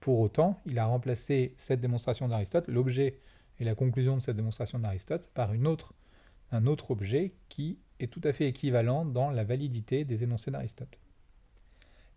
Pour 0.00 0.20
autant, 0.20 0.60
il 0.66 0.78
a 0.78 0.86
remplacé 0.86 1.54
cette 1.56 1.80
démonstration 1.80 2.28
d'Aristote, 2.28 2.68
l'objet 2.68 3.18
et 3.58 3.64
la 3.64 3.74
conclusion 3.74 4.16
de 4.16 4.22
cette 4.22 4.36
démonstration 4.36 4.78
d'Aristote, 4.78 5.28
par 5.34 5.50
un 5.50 6.66
autre 6.66 6.90
objet 6.90 7.32
qui 7.48 7.78
est 7.98 8.12
tout 8.12 8.20
à 8.24 8.32
fait 8.32 8.48
équivalent 8.48 9.04
dans 9.04 9.30
la 9.30 9.44
validité 9.44 10.04
des 10.04 10.22
énoncés 10.22 10.50
d'Aristote. 10.50 10.98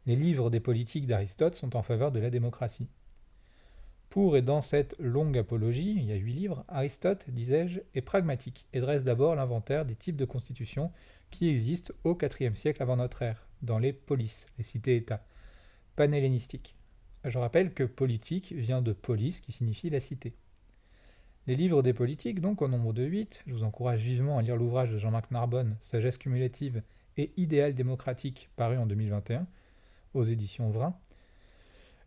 Les 0.05 0.15
livres 0.15 0.49
des 0.49 0.59
politiques 0.59 1.07
d'Aristote 1.07 1.55
sont 1.55 1.75
en 1.75 1.81
faveur 1.81 2.11
de 2.11 2.19
la 2.19 2.29
démocratie. 2.29 2.87
Pour 4.09 4.37
et 4.37 4.41
dans 4.41 4.61
cette 4.61 4.97
longue 4.99 5.37
apologie, 5.37 5.95
il 5.97 6.05
y 6.05 6.13
a 6.13 6.15
huit 6.15 6.33
livres, 6.33 6.63
Aristote, 6.69 7.29
disais-je, 7.29 7.81
est 7.93 8.01
pragmatique 8.01 8.65
et 8.71 8.79
dresse 8.79 9.03
d'abord 9.03 9.35
l'inventaire 9.35 9.85
des 9.85 9.95
types 9.95 10.15
de 10.15 10.25
constitutions 10.25 10.91
qui 11.29 11.49
existent 11.49 11.93
au 12.03 12.17
IVe 12.39 12.55
siècle 12.55 12.81
avant 12.81 12.95
notre 12.95 13.21
ère, 13.21 13.46
dans 13.61 13.79
les 13.79 13.93
polices, 13.93 14.47
les 14.57 14.63
cités-États, 14.63 15.25
panhellénistiques. 15.95 16.75
Je 17.23 17.37
rappelle 17.39 17.73
que 17.73 17.83
politique 17.83 18.51
vient 18.53 18.81
de 18.81 18.93
polis, 18.93 19.41
qui 19.41 19.51
signifie 19.51 19.89
la 19.89 19.99
cité. 19.99 20.33
Les 21.47 21.55
livres 21.55 21.81
des 21.81 21.93
politiques, 21.93 22.41
donc 22.41 22.61
au 22.61 22.67
nombre 22.67 22.93
de 22.93 23.03
huit, 23.03 23.43
je 23.47 23.53
vous 23.53 23.63
encourage 23.63 24.01
vivement 24.01 24.37
à 24.37 24.41
lire 24.41 24.57
l'ouvrage 24.57 24.91
de 24.91 24.97
Jean-Marc 24.97 25.31
Narbonne, 25.31 25.77
Sagesse 25.81 26.17
cumulative 26.17 26.83
et 27.17 27.31
idéal 27.37 27.73
démocratique, 27.73 28.49
paru 28.55 28.77
en 28.77 28.85
2021, 28.85 29.47
aux 30.13 30.23
éditions 30.23 30.69
Vrin, 30.69 30.95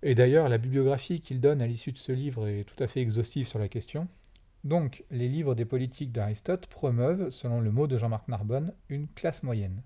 et 0.03 0.15
d'ailleurs, 0.15 0.49
la 0.49 0.59
bibliographie 0.59 1.21
qu'il 1.21 1.41
donne 1.41 1.61
à 1.61 1.67
l'issue 1.67 1.93
de 1.93 1.99
ce 1.99 2.13
livre 2.13 2.49
est 2.49 2.65
tout 2.65 2.83
à 2.83 2.87
fait 2.87 3.01
exhaustive 3.01 3.47
sur 3.47 3.59
la 3.59 3.69
question. 3.69 4.09
Donc, 4.65 5.05
les 5.11 5.29
livres 5.29 5.55
des 5.55 5.67
politiques 5.67 6.13
d'Aristote 6.13 6.67
promeuvent, 6.67 7.31
selon 7.31 7.61
le 7.61 7.71
mot 7.71 7.87
de 7.87 7.99
Jean-Marc 7.99 8.27
Narbonne, 8.29 8.73
une 8.89 9.09
classe 9.09 9.43
moyenne. 9.43 9.83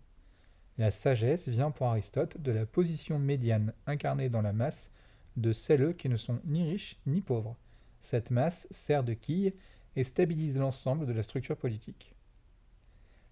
La 0.77 0.91
sagesse 0.91 1.49
vient 1.49 1.71
pour 1.71 1.87
Aristote 1.87 2.41
de 2.41 2.51
la 2.51 2.67
position 2.67 3.19
médiane 3.21 3.73
incarnée 3.87 4.29
dans 4.29 4.43
la 4.43 4.53
masse 4.53 4.91
de 5.37 5.53
celles 5.53 5.95
qui 5.95 6.09
ne 6.09 6.17
sont 6.17 6.41
ni 6.45 6.65
riches 6.65 6.97
ni 7.07 7.21
pauvres. 7.21 7.57
Cette 8.01 8.33
masse 8.33 8.67
sert 8.73 9.05
de 9.05 9.15
quille 9.15 9.55
et 9.95 10.03
stabilise 10.03 10.59
l'ensemble 10.59 11.07
de 11.07 11.13
la 11.13 11.23
structure 11.23 11.57
politique. 11.57 12.13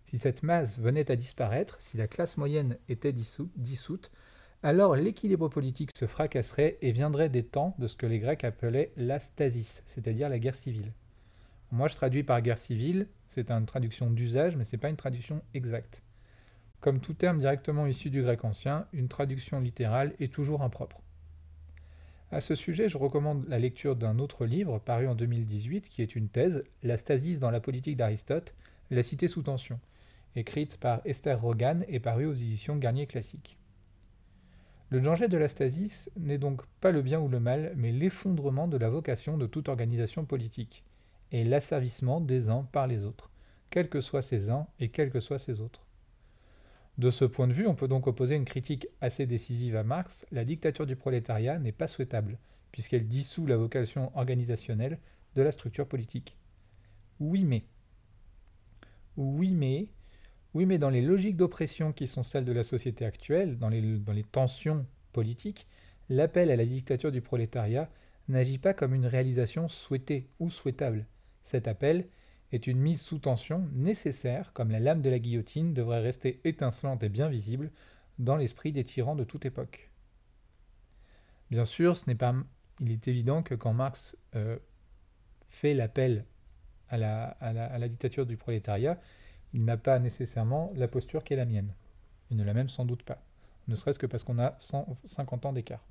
Si 0.04 0.18
cette 0.18 0.44
masse 0.44 0.78
venait 0.78 1.10
à 1.10 1.16
disparaître, 1.16 1.76
si 1.80 1.96
la 1.96 2.06
classe 2.06 2.36
moyenne 2.36 2.76
était 2.88 3.12
dissoute, 3.12 4.10
alors 4.62 4.94
l'équilibre 4.94 5.48
politique 5.48 5.90
se 5.96 6.06
fracasserait 6.06 6.78
et 6.80 6.92
viendrait 6.92 7.28
des 7.28 7.42
temps 7.42 7.74
de 7.78 7.88
ce 7.88 7.96
que 7.96 8.06
les 8.06 8.20
Grecs 8.20 8.44
appelaient 8.44 8.92
la 8.96 9.18
stasis, 9.18 9.82
c'est-à-dire 9.86 10.28
la 10.28 10.38
guerre 10.38 10.54
civile. 10.54 10.92
Moi 11.72 11.88
je 11.88 11.96
traduis 11.96 12.22
par 12.22 12.40
guerre 12.40 12.58
civile, 12.58 13.08
c'est 13.28 13.50
une 13.50 13.66
traduction 13.66 14.10
d'usage, 14.10 14.54
mais 14.54 14.64
ce 14.64 14.76
n'est 14.76 14.80
pas 14.80 14.90
une 14.90 14.96
traduction 14.96 15.42
exacte. 15.54 16.04
Comme 16.82 16.98
tout 16.98 17.14
terme 17.14 17.38
directement 17.38 17.86
issu 17.86 18.10
du 18.10 18.22
grec 18.22 18.44
ancien, 18.44 18.88
une 18.92 19.06
traduction 19.06 19.60
littérale 19.60 20.14
est 20.18 20.34
toujours 20.34 20.62
impropre. 20.62 21.00
À 22.32 22.40
ce 22.40 22.56
sujet, 22.56 22.88
je 22.88 22.98
recommande 22.98 23.46
la 23.48 23.60
lecture 23.60 23.94
d'un 23.94 24.18
autre 24.18 24.46
livre 24.46 24.80
paru 24.80 25.06
en 25.06 25.14
2018 25.14 25.88
qui 25.88 26.02
est 26.02 26.16
une 26.16 26.28
thèse, 26.28 26.64
La 26.82 26.96
stasis 26.96 27.38
dans 27.38 27.52
la 27.52 27.60
politique 27.60 27.96
d'Aristote, 27.96 28.56
La 28.90 29.04
cité 29.04 29.28
sous 29.28 29.42
tension, 29.42 29.78
écrite 30.34 30.76
par 30.76 31.02
Esther 31.04 31.40
Rogan 31.40 31.84
et 31.86 32.00
parue 32.00 32.26
aux 32.26 32.34
éditions 32.34 32.74
Garnier 32.74 33.06
Classique. 33.06 33.56
Le 34.90 35.00
danger 35.00 35.28
de 35.28 35.38
la 35.38 35.46
stasis 35.46 36.10
n'est 36.16 36.36
donc 36.36 36.66
pas 36.80 36.90
le 36.90 37.02
bien 37.02 37.20
ou 37.20 37.28
le 37.28 37.38
mal, 37.38 37.74
mais 37.76 37.92
l'effondrement 37.92 38.66
de 38.66 38.76
la 38.76 38.90
vocation 38.90 39.38
de 39.38 39.46
toute 39.46 39.68
organisation 39.68 40.24
politique, 40.24 40.82
et 41.30 41.44
l'asservissement 41.44 42.20
des 42.20 42.48
uns 42.48 42.66
par 42.72 42.88
les 42.88 43.04
autres, 43.04 43.30
quels 43.70 43.88
que 43.88 44.00
soient 44.00 44.20
ces 44.20 44.50
uns 44.50 44.66
et 44.80 44.88
quels 44.88 45.10
que 45.10 45.20
soient 45.20 45.38
ces 45.38 45.60
autres. 45.60 45.86
De 46.98 47.08
ce 47.10 47.24
point 47.24 47.48
de 47.48 47.54
vue, 47.54 47.66
on 47.66 47.74
peut 47.74 47.88
donc 47.88 48.06
opposer 48.06 48.34
une 48.34 48.44
critique 48.44 48.86
assez 49.00 49.26
décisive 49.26 49.76
à 49.76 49.82
Marx, 49.82 50.26
la 50.30 50.44
dictature 50.44 50.86
du 50.86 50.94
prolétariat 50.94 51.58
n'est 51.58 51.72
pas 51.72 51.86
souhaitable, 51.86 52.38
puisqu'elle 52.70 53.08
dissout 53.08 53.46
la 53.46 53.56
vocation 53.56 54.14
organisationnelle 54.16 54.98
de 55.34 55.42
la 55.42 55.52
structure 55.52 55.86
politique. 55.86 56.36
Oui 57.18 57.44
mais. 57.44 57.64
Oui 59.16 59.54
mais. 59.54 59.88
Oui 60.52 60.66
mais 60.66 60.78
dans 60.78 60.90
les 60.90 61.00
logiques 61.00 61.36
d'oppression 61.36 61.92
qui 61.92 62.06
sont 62.06 62.22
celles 62.22 62.44
de 62.44 62.52
la 62.52 62.62
société 62.62 63.06
actuelle, 63.06 63.58
dans 63.58 63.70
les, 63.70 64.24
tensions 64.30 64.84
politiques, 65.12 65.66
l'appel 66.10 66.50
à 66.50 66.56
la 66.56 66.66
dictature 66.66 67.12
du 67.12 67.22
prolétariat 67.22 67.90
n'agit 68.28 68.58
pas 68.58 68.74
comme 68.74 68.94
une 68.94 69.06
réalisation 69.06 69.66
souhaitée 69.68 70.28
ou 70.40 70.50
souhaitable. 70.50 71.06
Cet 71.42 71.68
appel 71.68 72.06
est 72.52 72.66
une 72.66 72.78
mise 72.78 73.00
sous 73.00 73.18
tension 73.18 73.68
nécessaire, 73.72 74.52
comme 74.52 74.70
la 74.70 74.80
lame 74.80 75.02
de 75.02 75.10
la 75.10 75.18
guillotine 75.18 75.72
devrait 75.72 76.00
rester 76.00 76.40
étincelante 76.44 77.02
et 77.02 77.08
bien 77.08 77.28
visible 77.28 77.70
dans 78.18 78.36
l'esprit 78.36 78.72
des 78.72 78.84
tyrans 78.84 79.16
de 79.16 79.24
toute 79.24 79.46
époque. 79.46 79.90
Bien 81.50 81.64
sûr, 81.64 81.96
ce 81.96 82.06
n'est 82.06 82.14
pas. 82.14 82.34
Il 82.80 82.92
est 82.92 83.08
évident 83.08 83.42
que 83.42 83.54
quand 83.54 83.72
Marx 83.72 84.16
euh, 84.34 84.58
fait 85.48 85.74
l'appel 85.74 86.24
à 86.88 86.98
la, 86.98 87.24
à, 87.40 87.52
la, 87.52 87.88
dictature 87.88 88.26
du 88.26 88.36
prolétariat, 88.36 89.00
il 89.54 89.64
n'a 89.64 89.76
pas 89.76 89.98
nécessairement 89.98 90.72
la 90.74 90.88
posture 90.88 91.24
qui 91.24 91.32
est 91.34 91.36
la 91.36 91.44
mienne. 91.44 91.72
Il 92.30 92.36
ne 92.36 92.44
l'a 92.44 92.54
même 92.54 92.68
sans 92.68 92.84
doute 92.84 93.02
pas. 93.02 93.22
Ne 93.68 93.76
serait-ce 93.76 93.98
que 93.98 94.06
parce 94.06 94.24
qu'on 94.24 94.38
a 94.38 94.54
150 94.58 95.46
ans 95.46 95.52
d'écart. 95.52 95.84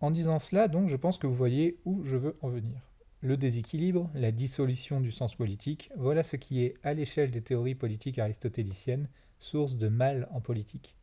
En 0.00 0.10
disant 0.10 0.38
cela, 0.38 0.68
donc, 0.68 0.88
je 0.88 0.96
pense 0.96 1.18
que 1.18 1.26
vous 1.26 1.34
voyez 1.34 1.78
où 1.84 2.02
je 2.04 2.16
veux 2.16 2.36
en 2.40 2.48
venir. 2.48 2.89
Le 3.22 3.36
déséquilibre, 3.36 4.10
la 4.14 4.32
dissolution 4.32 4.98
du 4.98 5.10
sens 5.10 5.34
politique, 5.34 5.90
voilà 5.94 6.22
ce 6.22 6.36
qui 6.36 6.62
est, 6.64 6.74
à 6.82 6.94
l'échelle 6.94 7.30
des 7.30 7.42
théories 7.42 7.74
politiques 7.74 8.18
aristotéliciennes, 8.18 9.08
source 9.38 9.76
de 9.76 9.88
mal 9.88 10.26
en 10.30 10.40
politique. 10.40 10.94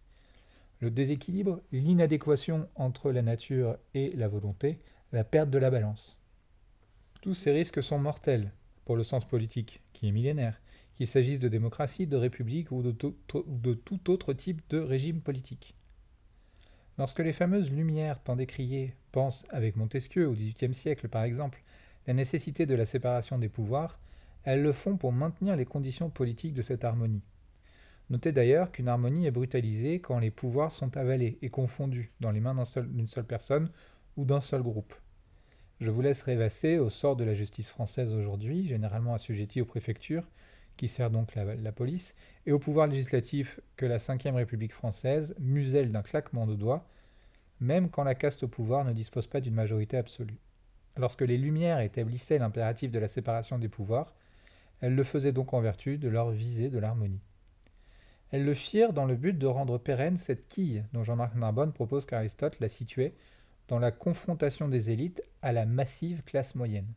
Le 0.80 0.90
déséquilibre, 0.90 1.62
l'inadéquation 1.72 2.68
entre 2.76 3.12
la 3.12 3.22
nature 3.22 3.78
et 3.94 4.12
la 4.16 4.28
volonté, 4.28 4.80
la 5.12 5.24
perte 5.24 5.52
de 5.52 5.60
la 5.60 5.70
balance. 5.70 6.18
Tous 7.22 7.36
ces 7.36 7.52
risques 7.52 7.84
sont 7.84 8.00
mortels 8.00 8.52
pour 8.86 8.96
le 8.96 9.04
sens 9.04 9.26
politique, 9.26 9.82
qui 9.94 10.08
est 10.08 10.12
millénaire, 10.12 10.60
qu'il 10.96 11.08
s'agisse 11.08 11.40
de 11.40 11.50
démocratie, 11.50 12.08
de 12.08 12.18
république 12.18 12.72
ou 12.72 12.82
de, 12.82 12.92
tout 13.74 14.10
autre 14.10 14.34
type 14.34 14.62
de 14.70 14.80
régime 14.80 15.22
politique. 15.22 15.76
Lorsque 16.98 17.20
les 17.20 17.34
fameuses 17.34 17.72
Lumières 17.72 18.24
tant 18.24 18.36
décriées 18.36 18.96
pensent, 19.12 19.46
avec 19.50 19.76
Montesquieu 19.76 20.28
au 20.28 20.34
XVIIIe 20.34 20.74
siècle 20.74 21.10
par 21.10 21.24
exemple, 21.24 21.62
la 22.08 22.14
nécessité 22.14 22.66
de 22.66 22.76
la 22.76 22.86
séparation 22.86 23.38
des 23.38 23.50
pouvoirs, 23.50 24.00
elles 24.44 24.64
le 24.64 24.72
font 24.72 24.96
pour 24.96 25.12
maintenir 25.12 25.58
les 25.58 25.66
conditions 25.66 26.10
politiques 26.10 26.54
de 26.54 26.62
cette 26.62 26.86
harmonie. 26.86 27.22
Notez 28.10 28.32
d'ailleurs 28.32 28.72
qu'une 28.72 28.88
harmonie 28.88 29.28
est 29.28 29.32
brutalisée 29.32 30.00
quand 30.00 30.20
les 30.20 30.32
pouvoirs 30.32 30.72
sont 30.72 30.96
avalés 30.96 31.38
et 31.42 31.50
confondus 31.50 32.10
dans 32.22 32.32
les 32.32 32.40
mains 32.40 32.56
d'une 32.56 33.10
seule, 33.10 33.26
personne 33.26 33.70
ou 34.16 34.24
d'un 34.24 34.40
seul 34.40 34.62
groupe. 34.62 34.94
Je 35.82 35.92
vous 35.92 36.02
laisse 36.02 36.24
rêvasser 36.24 36.78
au 36.78 36.90
sort 36.90 37.18
de 37.18 37.26
la 37.26 37.34
justice 37.34 37.70
française 37.70 38.14
aujourd'hui, 38.14 38.66
généralement 38.68 39.14
assujettie 39.14 39.60
aux 39.60 39.66
préfectures, 39.66 40.24
qui 40.78 40.88
sert 40.88 41.12
donc 41.12 41.36
la, 41.36 41.72
police, 41.74 42.16
et 42.46 42.54
au 42.54 42.60
pouvoir 42.60 42.88
législatif 42.88 43.60
que 43.76 43.86
la 43.86 43.98
Ve 43.98 44.36
République 44.36 44.74
française 44.74 45.36
muselle 45.40 45.92
d'un 45.92 46.04
claquement 46.04 46.48
de 46.48 46.56
doigts, 46.56 46.88
même 47.60 47.90
quand 47.90 48.04
la 48.04 48.16
caste 48.16 48.44
au 48.44 48.48
pouvoir 48.48 48.86
ne 48.86 48.94
dispose 48.94 49.28
pas 49.28 49.42
d'une 49.42 49.56
majorité 49.56 49.98
absolue. 49.98 50.40
Lorsque 50.98 51.22
les 51.22 51.38
Lumières 51.38 51.80
établissaient 51.80 52.40
l'impératif 52.40 52.92
de 52.92 53.00
la 53.00 53.08
séparation 53.08 53.60
des 53.60 53.70
pouvoirs, 53.70 54.14
elles 54.82 54.96
le 54.96 55.04
faisaient 55.04 55.32
donc 55.32 55.54
en 55.54 55.62
vertu 55.62 55.98
de 55.98 56.08
leur 56.08 56.32
visée 56.32 56.70
de 56.70 56.80
l'harmonie. 56.80 57.22
Elles 58.32 58.46
le 58.46 58.54
firent 58.54 58.94
dans 58.94 59.06
le 59.06 59.16
but 59.16 59.38
de 59.38 59.48
rendre 59.48 59.78
pérenne 59.78 60.18
cette 60.18 60.48
quille 60.50 60.84
dont 60.94 61.04
Jean-Marc 61.04 61.36
Narbonne 61.36 61.72
propose 61.72 62.06
qu'Aristote 62.06 62.60
la 62.60 62.68
situait 62.68 63.14
dans 63.68 63.80
la 63.80 63.92
confrontation 63.92 64.68
des 64.68 64.90
élites 64.90 65.24
à 65.42 65.54
la 65.54 65.66
massive 65.66 66.24
classe 66.24 66.56
moyenne. 66.56 66.92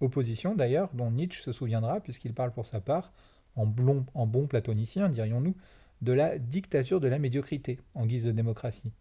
Opposition 0.00 0.54
d'ailleurs 0.54 0.90
dont 0.92 1.10
Nietzsche 1.10 1.42
se 1.42 1.52
souviendra 1.52 2.00
puisqu'il 2.00 2.34
parle 2.34 2.52
pour 2.52 2.66
sa 2.66 2.80
part, 2.80 3.12
en, 3.56 3.66
bon 3.66 4.46
platonicien 4.46 5.08
dirions-nous, 5.08 5.56
de 6.02 6.12
la 6.12 6.38
dictature 6.38 7.00
de 7.00 7.08
la 7.08 7.18
médiocrité 7.18 7.78
en 7.94 8.06
guise 8.06 8.24
de 8.24 8.32
démocratie. 8.32 8.92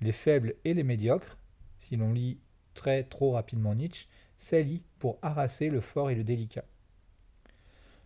Les 0.00 0.12
faibles 0.12 0.54
et 0.64 0.74
les 0.74 0.82
médiocres, 0.82 1.38
si 1.78 1.96
l'on 1.96 2.12
lit 2.12 2.38
très 2.74 3.04
trop 3.04 3.32
rapidement 3.32 3.74
Nietzsche, 3.74 4.08
s'allie 4.36 4.82
pour 4.98 5.18
harasser 5.22 5.68
le 5.68 5.80
fort 5.80 6.10
et 6.10 6.14
le 6.14 6.24
délicat. 6.24 6.64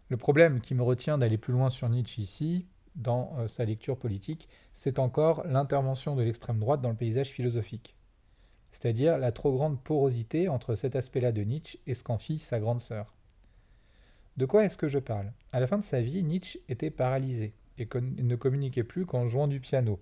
Le 0.09 0.17
problème 0.17 0.61
qui 0.61 0.75
me 0.75 0.83
retient 0.83 1.19
d'aller 1.19 1.39
plus 1.39 1.53
loin 1.53 1.71
sur 1.71 1.89
Nietzsche 1.89 2.23
ici, 2.23 2.67
dans 2.95 3.35
euh, 3.39 3.47
sa 3.47 3.65
lecture 3.65 3.99
politique, 3.99 4.49
c'est 4.73 4.99
encore 4.99 5.47
l'intervention 5.47 6.17
de 6.17 6.23
l'extrême 6.23 6.59
droite 6.59 6.81
dans 6.81 6.91
le 6.91 6.97
paysage 6.97 7.31
philosophique. 7.31 7.95
C'est-à-dire 8.73 9.19
la 9.19 9.33
trop 9.33 9.53
grande 9.53 9.81
porosité 9.81 10.49
entre 10.49 10.75
cet 10.75 10.97
aspect-là 10.97 11.33
de 11.33 11.43
Nietzsche 11.43 11.79
et 11.87 11.95
ce 11.95 12.05
qu'en 12.05 12.19
fit 12.19 12.39
sa 12.39 12.61
grande 12.61 12.81
sœur. 12.81 13.15
De 14.37 14.45
quoi 14.45 14.65
est-ce 14.65 14.77
que 14.77 14.89
je 14.89 14.99
parle? 14.99 15.33
À 15.53 15.61
la 15.61 15.67
fin 15.67 15.79
de 15.79 15.85
sa 15.85 16.01
vie, 16.01 16.23
Nietzsche 16.23 16.61
était 16.69 16.91
paralysé 16.91 17.55
et 17.79 17.89
ne 17.95 18.37
communiquait 18.37 18.85
plus 18.85 19.07
qu'en 19.07 19.29
jouant 19.29 19.49
du 19.49 19.61
piano. 19.61 19.99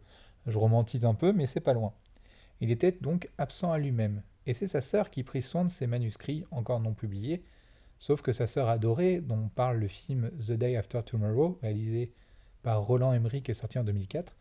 Je 0.47 0.59
romantise 0.59 1.05
un 1.05 1.15
peu, 1.15 1.33
mais 1.33 1.47
c'est 1.47 1.61
pas 1.61 1.73
loin. 1.73 1.93
Il 2.61 2.71
était 2.71 2.93
donc 2.93 3.31
absent 3.39 3.73
à 3.73 3.79
lui-même, 3.79 4.23
et 4.47 4.55
c'est 4.55 4.67
sa 4.67 4.81
sœur 4.81 5.11
qui 5.11 5.23
prit 5.23 5.43
soin 5.43 5.65
de 5.65 5.71
ses 5.71 5.87
manuscrits 5.87 6.45
encore 6.51 6.81
non 6.81 6.95
publiés, 6.95 7.43
sauf 7.99 8.23
que 8.23 8.33
sa 8.33 8.47
sœur 8.47 8.69
adorée, 8.69 9.21
dont 9.21 9.49
parle 9.55 9.79
le 9.79 9.89
film 9.89 10.31
The 10.39 10.53
Day 10.53 10.77
After 10.77 11.03
Tomorrow, 11.05 11.59
réalisé 11.63 12.13
par 12.63 12.83
Roland 12.83 13.13
Emmerich 13.13 13.49
et 13.49 13.55
sorti 13.55 13.79
en 13.79 13.85
2004, 13.85 14.37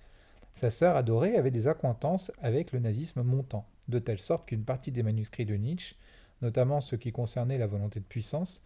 sa 0.54 0.70
sœur 0.70 0.96
adorée 0.96 1.36
avait 1.36 1.52
des 1.52 1.68
accointances 1.68 2.32
avec 2.42 2.72
le 2.72 2.80
nazisme 2.80 3.24
montant, 3.24 3.66
de 3.88 4.00
telle 4.00 4.20
sorte 4.20 4.48
qu'une 4.48 4.64
partie 4.64 4.92
des 4.92 5.04
manuscrits 5.04 5.46
de 5.46 5.56
Nietzsche, 5.56 5.96
notamment 6.42 6.82
ceux 6.82 6.98
qui 6.98 7.12
concernaient 7.12 7.58
la 7.58 7.68
volonté 7.68 8.00
de 8.00 8.06
puissance, 8.06 8.62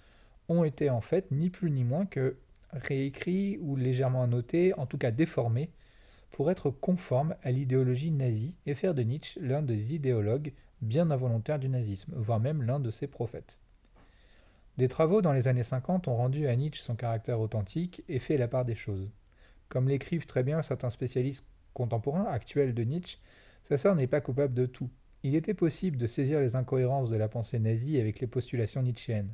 ont 0.50 0.63
été 0.63 0.89
en 0.89 1.01
fait 1.01 1.32
ni 1.32 1.50
plus 1.50 1.72
ni 1.72 1.84
moins 1.84 2.06
que 2.06 2.38
réécrits 2.72 3.58
ou 3.62 3.75
légèrement 3.75 4.24
annotés, 4.24 4.74
en 4.77 4.86
tout 4.86 4.98
cas 4.98 5.12
déformés, 5.12 5.70
pour 6.32 6.51
être 6.51 6.70
conformes 6.70 7.36
à 7.44 7.51
l'idéologie 7.51 8.12
nazie 8.12 8.56
et 8.65 8.75
faire 8.75 8.94
de 8.94 9.03
Nietzsche 9.03 9.39
l'un 9.41 9.62
des 9.62 9.94
idéologues 9.94 10.53
bien 10.81 11.12
involontaire 11.12 11.60
du 11.60 11.69
nazisme, 11.69 12.13
voire 12.15 12.39
même 12.39 12.63
l'un 12.63 12.79
de 12.79 12.89
ses 12.89 13.07
prophètes. 13.07 13.60
Des 14.77 14.88
travaux 14.88 15.22
dans 15.22 15.34
les 15.34 15.48
années 15.48 15.63
50 15.63 16.07
ont 16.07 16.15
rendu 16.15 16.48
à 16.48 16.55
Nietzsche 16.55 16.84
son 16.84 16.96
caractère 16.96 17.39
authentique 17.39 18.03
et 18.07 18.19
fait 18.19 18.38
la 18.38 18.48
part 18.48 18.63
des 18.63 18.75
choses. 18.75 19.12
Comme 19.69 19.89
l'écrivent 19.89 20.27
très 20.27 20.43
bien 20.43 20.62
certains 20.62 20.91
spécialistes 20.91 21.48
contemporains 21.74 22.25
actuels 22.25 22.75
de 22.75 22.84
Nietzsche, 22.84 23.17
sa 23.63 23.77
sœur 23.77 23.96
n'est 23.96 24.07
pas 24.07 24.22
coupable 24.22 24.53
de 24.53 24.65
tout. 24.65 24.89
Il 25.24 25.36
était 25.36 25.55
possible 25.55 25.98
de 25.98 26.07
saisir 26.07 26.39
les 26.39 26.55
incohérences 26.55 27.10
de 27.10 27.17
la 27.17 27.27
pensée 27.27 27.60
nazie 27.60 28.00
avec 28.00 28.19
les 28.19 28.27
postulations 28.27 28.84
nietzschéennes. 28.84 29.34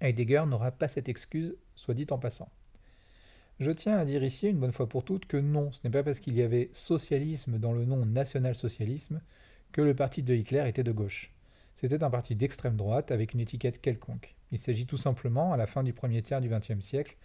Heidegger 0.00 0.44
n'aura 0.46 0.72
pas 0.72 0.88
cette 0.88 1.08
excuse, 1.08 1.56
soit 1.76 1.94
dit 1.94 2.06
en 2.10 2.18
passant. 2.18 2.50
Je 3.60 3.70
tiens 3.70 3.98
à 3.98 4.04
dire 4.04 4.24
ici 4.24 4.48
une 4.48 4.58
bonne 4.58 4.72
fois 4.72 4.88
pour 4.88 5.04
toutes 5.04 5.26
que 5.26 5.36
non, 5.36 5.70
ce 5.70 5.80
n'est 5.84 5.90
pas 5.90 6.02
parce 6.02 6.18
qu'il 6.18 6.34
y 6.34 6.42
avait 6.42 6.70
socialisme 6.72 7.58
dans 7.58 7.72
le 7.72 7.84
nom 7.84 8.04
national-socialisme 8.04 9.20
que 9.72 9.80
le 9.80 9.94
parti 9.94 10.22
de 10.22 10.34
Hitler 10.34 10.64
était 10.68 10.84
de 10.84 10.92
gauche. 10.92 11.32
C'était 11.76 12.02
un 12.02 12.10
parti 12.10 12.34
d'extrême 12.34 12.76
droite 12.76 13.10
avec 13.10 13.34
une 13.34 13.40
étiquette 13.40 13.80
quelconque. 13.80 14.34
Il 14.52 14.58
s'agit 14.58 14.86
tout 14.86 14.96
simplement, 14.96 15.52
à 15.52 15.56
la 15.56 15.66
fin 15.66 15.82
du 15.82 15.92
premier 15.92 16.22
tiers 16.22 16.40
du 16.40 16.48
XXe 16.48 16.80
siècle, 16.80 17.16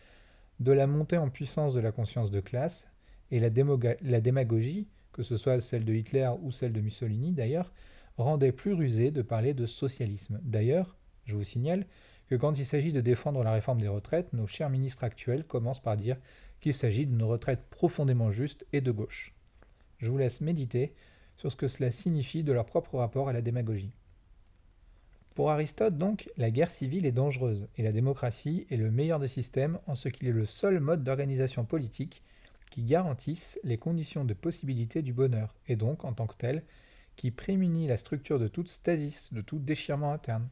de 0.59 0.71
la 0.71 0.87
montée 0.87 1.17
en 1.17 1.29
puissance 1.29 1.73
de 1.73 1.79
la 1.79 1.91
conscience 1.91 2.31
de 2.31 2.39
classe 2.39 2.87
et 3.31 3.39
la, 3.39 3.49
démagogie, 3.49 4.87
que 5.11 5.23
ce 5.23 5.35
soit 5.35 5.59
celle 5.59 5.83
de 5.85 5.93
Hitler 5.93 6.29
ou 6.41 6.51
celle 6.51 6.71
de 6.71 6.81
Mussolini 6.81 7.33
d'ailleurs, 7.33 7.73
rendait 8.17 8.51
plus 8.51 8.73
rusé 8.73 9.11
de 9.11 9.21
parler 9.21 9.53
de 9.53 9.65
socialisme. 9.65 10.39
D'ailleurs, 10.43 10.95
je 11.25 11.35
vous 11.35 11.43
signale 11.43 11.85
que 12.27 12.35
quand 12.35 12.57
il 12.57 12.65
s'agit 12.65 12.93
de 12.93 13.01
défendre 13.01 13.43
la 13.43 13.51
réforme 13.51 13.81
des 13.81 13.87
retraites, 13.87 14.31
nos 14.33 14.47
chers 14.47 14.69
ministres 14.69 15.03
actuels 15.03 15.43
commencent 15.43 15.81
par 15.81 15.97
dire 15.97 16.17
qu'il 16.61 16.73
s'agit 16.73 17.05
d'une 17.05 17.23
retraite 17.23 17.61
profondément 17.69 18.31
juste 18.31 18.65
et 18.71 18.81
de 18.81 18.91
gauche. 18.91 19.33
Je 19.97 20.09
vous 20.09 20.17
laisse 20.17 20.41
méditer 20.41 20.93
sur 21.37 21.51
ce 21.51 21.55
que 21.55 21.67
cela 21.67 21.91
signifie 21.91 22.43
de 22.43 22.53
leur 22.53 22.65
propre 22.65 22.97
rapport 22.97 23.29
à 23.29 23.33
la 23.33 23.41
démagogie. 23.41 23.93
Pour 25.35 25.51
Aristote, 25.51 25.97
donc, 25.97 26.29
la 26.37 26.49
guerre 26.49 26.69
civile 26.69 27.05
est 27.05 27.11
dangereuse 27.11 27.67
et 27.77 27.83
la 27.83 27.91
démocratie 27.91 28.65
est 28.71 28.77
le 28.77 28.89
meilleur 28.89 29.19
des 29.19 29.27
systèmes 29.27 29.79
en 29.85 29.93
ce 29.93 30.07
qu'il 30.07 30.29
est 30.29 30.31
le 30.31 30.45
seul 30.45 30.79
mode 30.79 31.03
d'organisation 31.03 31.65
politique 31.65 32.23
qui 32.71 32.83
garantisse 32.83 33.59
les 33.63 33.77
conditions 33.77 34.23
de 34.23 34.33
possibilité 34.33 35.01
du 35.01 35.11
bonheur 35.11 35.53
et 35.67 35.75
donc, 35.75 36.05
en 36.05 36.13
tant 36.13 36.25
que 36.27 36.37
tel, 36.37 36.63
qui 37.17 37.31
prémunit 37.31 37.87
la 37.87 37.97
structure 37.97 38.39
de 38.39 38.47
toute 38.47 38.69
stasis, 38.69 39.33
de 39.33 39.41
tout 39.41 39.59
déchirement 39.59 40.13
interne. 40.13 40.47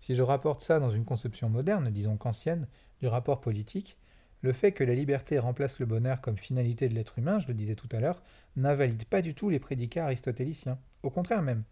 Si 0.00 0.14
je 0.14 0.22
rapporte 0.22 0.62
ça 0.62 0.78
dans 0.78 0.90
une 0.90 1.04
conception 1.04 1.48
moderne, 1.48 1.90
disons 1.90 2.16
qu'ancienne, 2.16 2.68
du 3.00 3.08
rapport 3.08 3.40
politique, 3.40 3.96
le 4.42 4.52
fait 4.52 4.72
que 4.72 4.84
la 4.84 4.94
liberté 4.94 5.38
remplace 5.38 5.78
le 5.78 5.86
bonheur 5.86 6.20
comme 6.20 6.36
finalité 6.36 6.88
de 6.88 6.94
l'être 6.94 7.18
humain, 7.18 7.38
je 7.38 7.48
le 7.48 7.54
disais 7.54 7.74
tout 7.74 7.88
à 7.92 8.00
l'heure, 8.00 8.22
n'invalide 8.56 9.04
pas 9.04 9.22
du 9.22 9.34
tout 9.34 9.50
les 9.50 9.58
prédicats 9.58 10.04
aristotéliciens. 10.04 10.78
Au 11.02 11.10
contraire 11.10 11.42
même, 11.42 11.64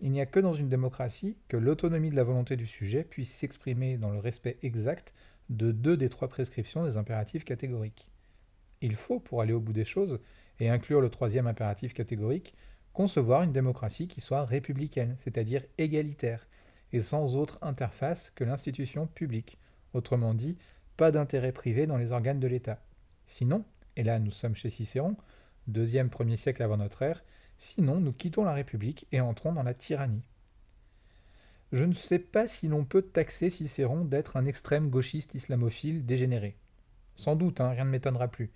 il 0.00 0.10
n'y 0.10 0.20
a 0.20 0.26
que 0.26 0.40
dans 0.40 0.52
une 0.52 0.68
démocratie 0.68 1.36
que 1.48 1.56
l'autonomie 1.56 2.10
de 2.10 2.16
la 2.16 2.24
volonté 2.24 2.56
du 2.56 2.66
sujet 2.66 3.04
puisse 3.04 3.32
s'exprimer 3.32 3.96
dans 3.98 4.10
le 4.10 4.18
respect 4.18 4.58
exact 4.62 5.14
de 5.48 5.70
deux 5.70 5.96
des 5.96 6.08
trois 6.08 6.28
prescriptions 6.28 6.84
des 6.84 6.96
impératifs 6.96 7.44
catégoriques. 7.44 8.10
il 8.80 8.96
faut, 8.96 9.20
pour 9.20 9.42
aller 9.42 9.52
au 9.52 9.60
bout 9.60 9.72
des 9.72 9.84
choses, 9.84 10.18
et 10.58 10.68
inclure 10.68 11.00
le 11.00 11.08
troisième 11.08 11.46
impératif 11.46 11.94
catégorique, 11.94 12.54
concevoir 12.92 13.42
une 13.42 13.52
démocratie 13.52 14.08
qui 14.08 14.20
soit 14.20 14.44
républicaine, 14.44 15.14
c'est-à-dire 15.18 15.64
égalitaire, 15.78 16.46
et 16.92 17.00
sans 17.00 17.36
autre 17.36 17.58
interface 17.62 18.30
que 18.30 18.44
l'institution 18.44 19.06
publique. 19.06 19.58
Autrement 19.94 20.34
dit, 20.34 20.56
pas 20.96 21.10
d'intérêt 21.10 21.52
privé 21.52 21.86
dans 21.86 21.96
les 21.96 22.12
organes 22.12 22.40
de 22.40 22.46
l'État. 22.46 22.80
Sinon, 23.26 23.64
et 23.96 24.02
là 24.02 24.18
nous 24.18 24.30
sommes 24.30 24.56
chez 24.56 24.70
Cicéron, 24.70 25.16
deuxième 25.66 26.10
premier 26.10 26.36
siècle 26.36 26.62
avant 26.62 26.76
notre 26.76 27.02
ère, 27.02 27.24
sinon 27.58 28.00
nous 28.00 28.12
quittons 28.12 28.44
la 28.44 28.54
République 28.54 29.06
et 29.12 29.20
entrons 29.20 29.52
dans 29.52 29.62
la 29.62 29.74
tyrannie. 29.74 30.26
Je 31.72 31.84
ne 31.84 31.94
sais 31.94 32.18
pas 32.18 32.48
si 32.48 32.68
l'on 32.68 32.84
peut 32.84 33.00
taxer 33.00 33.48
Cicéron 33.48 34.04
d'être 34.04 34.36
un 34.36 34.44
extrême 34.44 34.90
gauchiste 34.90 35.34
islamophile 35.34 36.04
dégénéré. 36.04 36.56
Sans 37.14 37.34
doute, 37.34 37.60
hein, 37.62 37.70
rien 37.70 37.84
ne 37.84 37.90
m'étonnera 37.90 38.28
plus. 38.28 38.50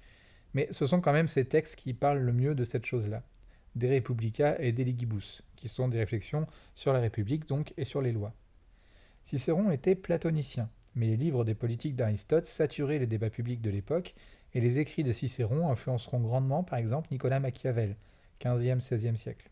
Mais 0.53 0.69
ce 0.71 0.87
sont 0.87 1.01
quand 1.01 1.13
même 1.13 1.29
ces 1.29 1.47
textes 1.47 1.77
qui 1.77 1.95
parlent 1.95 2.19
le 2.19 2.33
mieux 2.33 2.55
de 2.55 2.65
cette 2.65 2.85
chose-là. 2.85 3.23
Des 3.75 3.95
Republica 3.95 4.59
et 4.59 4.73
des 4.73 4.85
Ligibus, 4.85 5.43
qui 5.57 5.69
sont 5.69 5.89
des 5.89 5.99
réflexions 5.99 6.47
sur 6.75 6.93
la 6.93 7.01
République 7.01 7.47
donc 7.47 7.73
et 7.77 7.85
sur 7.85 8.03
les 8.03 8.13
lois. 8.13 8.35
Cicéron 9.25 9.71
était 9.71 9.95
platonicien, 9.95 10.69
mais 10.97 11.07
les 11.07 11.17
livres 11.17 11.45
des 11.45 11.55
politiques 11.55 11.95
d'Aristote 11.95 12.47
saturaient 12.47 12.99
les 12.99 13.07
débats 13.07 13.31
publics 13.31 13.61
de 13.61 13.71
l'époque, 13.71 14.15
et 14.55 14.61
les 14.61 14.79
écrits 14.79 15.05
de 15.05 15.13
Cicéron 15.13 15.69
influenceront 15.69 16.21
grandement 16.21 16.65
par 16.65 16.79
exemple 16.79 17.09
Nicolas 17.13 17.41
Machiavel, 17.41 17.97
15e-16e 18.41 19.17
siècle. 19.17 19.51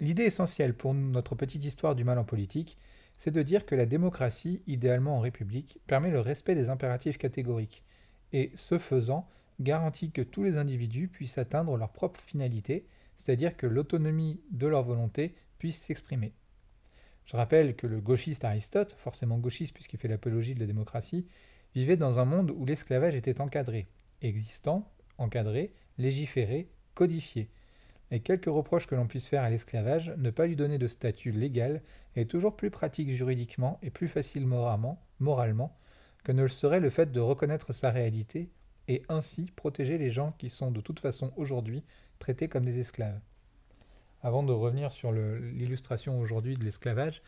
L'idée 0.00 0.24
essentielle 0.24 0.74
pour 0.74 0.94
notre 0.94 1.34
petite 1.34 1.64
histoire 1.64 1.94
du 1.94 2.02
mal 2.02 2.18
en 2.18 2.24
politique, 2.24 2.78
c'est 3.18 3.30
de 3.30 3.42
dire 3.42 3.66
que 3.66 3.74
la 3.74 3.86
démocratie, 3.86 4.62
idéalement 4.66 5.16
en 5.16 5.20
république, 5.20 5.78
permet 5.86 6.10
le 6.10 6.20
respect 6.20 6.54
des 6.54 6.70
impératifs 6.70 7.18
catégoriques, 7.18 7.84
et 8.32 8.50
ce 8.56 8.78
faisant, 8.78 9.28
garantit 9.60 10.10
que 10.10 10.22
tous 10.22 10.42
les 10.42 10.56
individus 10.56 11.08
puissent 11.08 11.38
atteindre 11.38 11.76
leur 11.76 11.90
propre 11.90 12.20
finalité, 12.20 12.86
c'est-à-dire 13.16 13.56
que 13.56 13.66
l'autonomie 13.66 14.40
de 14.50 14.66
leur 14.66 14.82
volonté 14.82 15.36
puisse 15.58 15.80
s'exprimer. 15.80 16.32
Je 17.32 17.38
rappelle 17.38 17.74
que 17.76 17.86
le 17.86 17.98
gauchiste 17.98 18.44
Aristote, 18.44 18.94
forcément 18.98 19.38
gauchiste 19.38 19.72
puisqu'il 19.72 19.98
fait 19.98 20.06
l'apologie 20.06 20.54
de 20.54 20.60
la 20.60 20.66
démocratie, 20.66 21.26
vivait 21.74 21.96
dans 21.96 22.18
un 22.18 22.26
monde 22.26 22.50
où 22.50 22.66
l'esclavage 22.66 23.14
était 23.14 23.40
encadré, 23.40 23.88
existant, 24.20 24.92
encadré, 25.16 25.72
légiféré, 25.96 26.68
codifié. 26.94 27.48
Et 28.10 28.20
quelques 28.20 28.50
reproches 28.50 28.86
que 28.86 28.94
l'on 28.94 29.06
puisse 29.06 29.28
faire 29.28 29.44
à 29.44 29.48
l'esclavage, 29.48 30.12
ne 30.18 30.28
pas 30.28 30.46
lui 30.46 30.56
donner 30.56 30.76
de 30.76 30.86
statut 30.86 31.32
légal 31.32 31.80
est 32.16 32.30
toujours 32.30 32.54
plus 32.54 32.70
pratique 32.70 33.14
juridiquement 33.14 33.78
et 33.82 33.88
plus 33.88 34.08
facile 34.08 34.46
moralement, 34.46 35.02
moralement 35.18 35.74
que 36.24 36.32
ne 36.32 36.42
le 36.42 36.48
serait 36.48 36.80
le 36.80 36.90
fait 36.90 37.12
de 37.12 37.20
reconnaître 37.20 37.72
sa 37.72 37.90
réalité 37.90 38.50
et 38.88 39.04
ainsi 39.08 39.46
protéger 39.56 39.96
les 39.96 40.10
gens 40.10 40.32
qui 40.36 40.50
sont 40.50 40.70
de 40.70 40.82
toute 40.82 41.00
façon 41.00 41.32
aujourd'hui 41.36 41.82
traités 42.18 42.48
comme 42.48 42.66
des 42.66 42.78
esclaves. 42.78 43.20
Avant 44.22 44.42
de 44.42 44.52
revenir 44.52 44.92
sur 44.92 45.12
l'illustration 45.12 46.20
aujourd'hui 46.20 46.56
de 46.56 46.64
l'esclavage, 46.64 47.22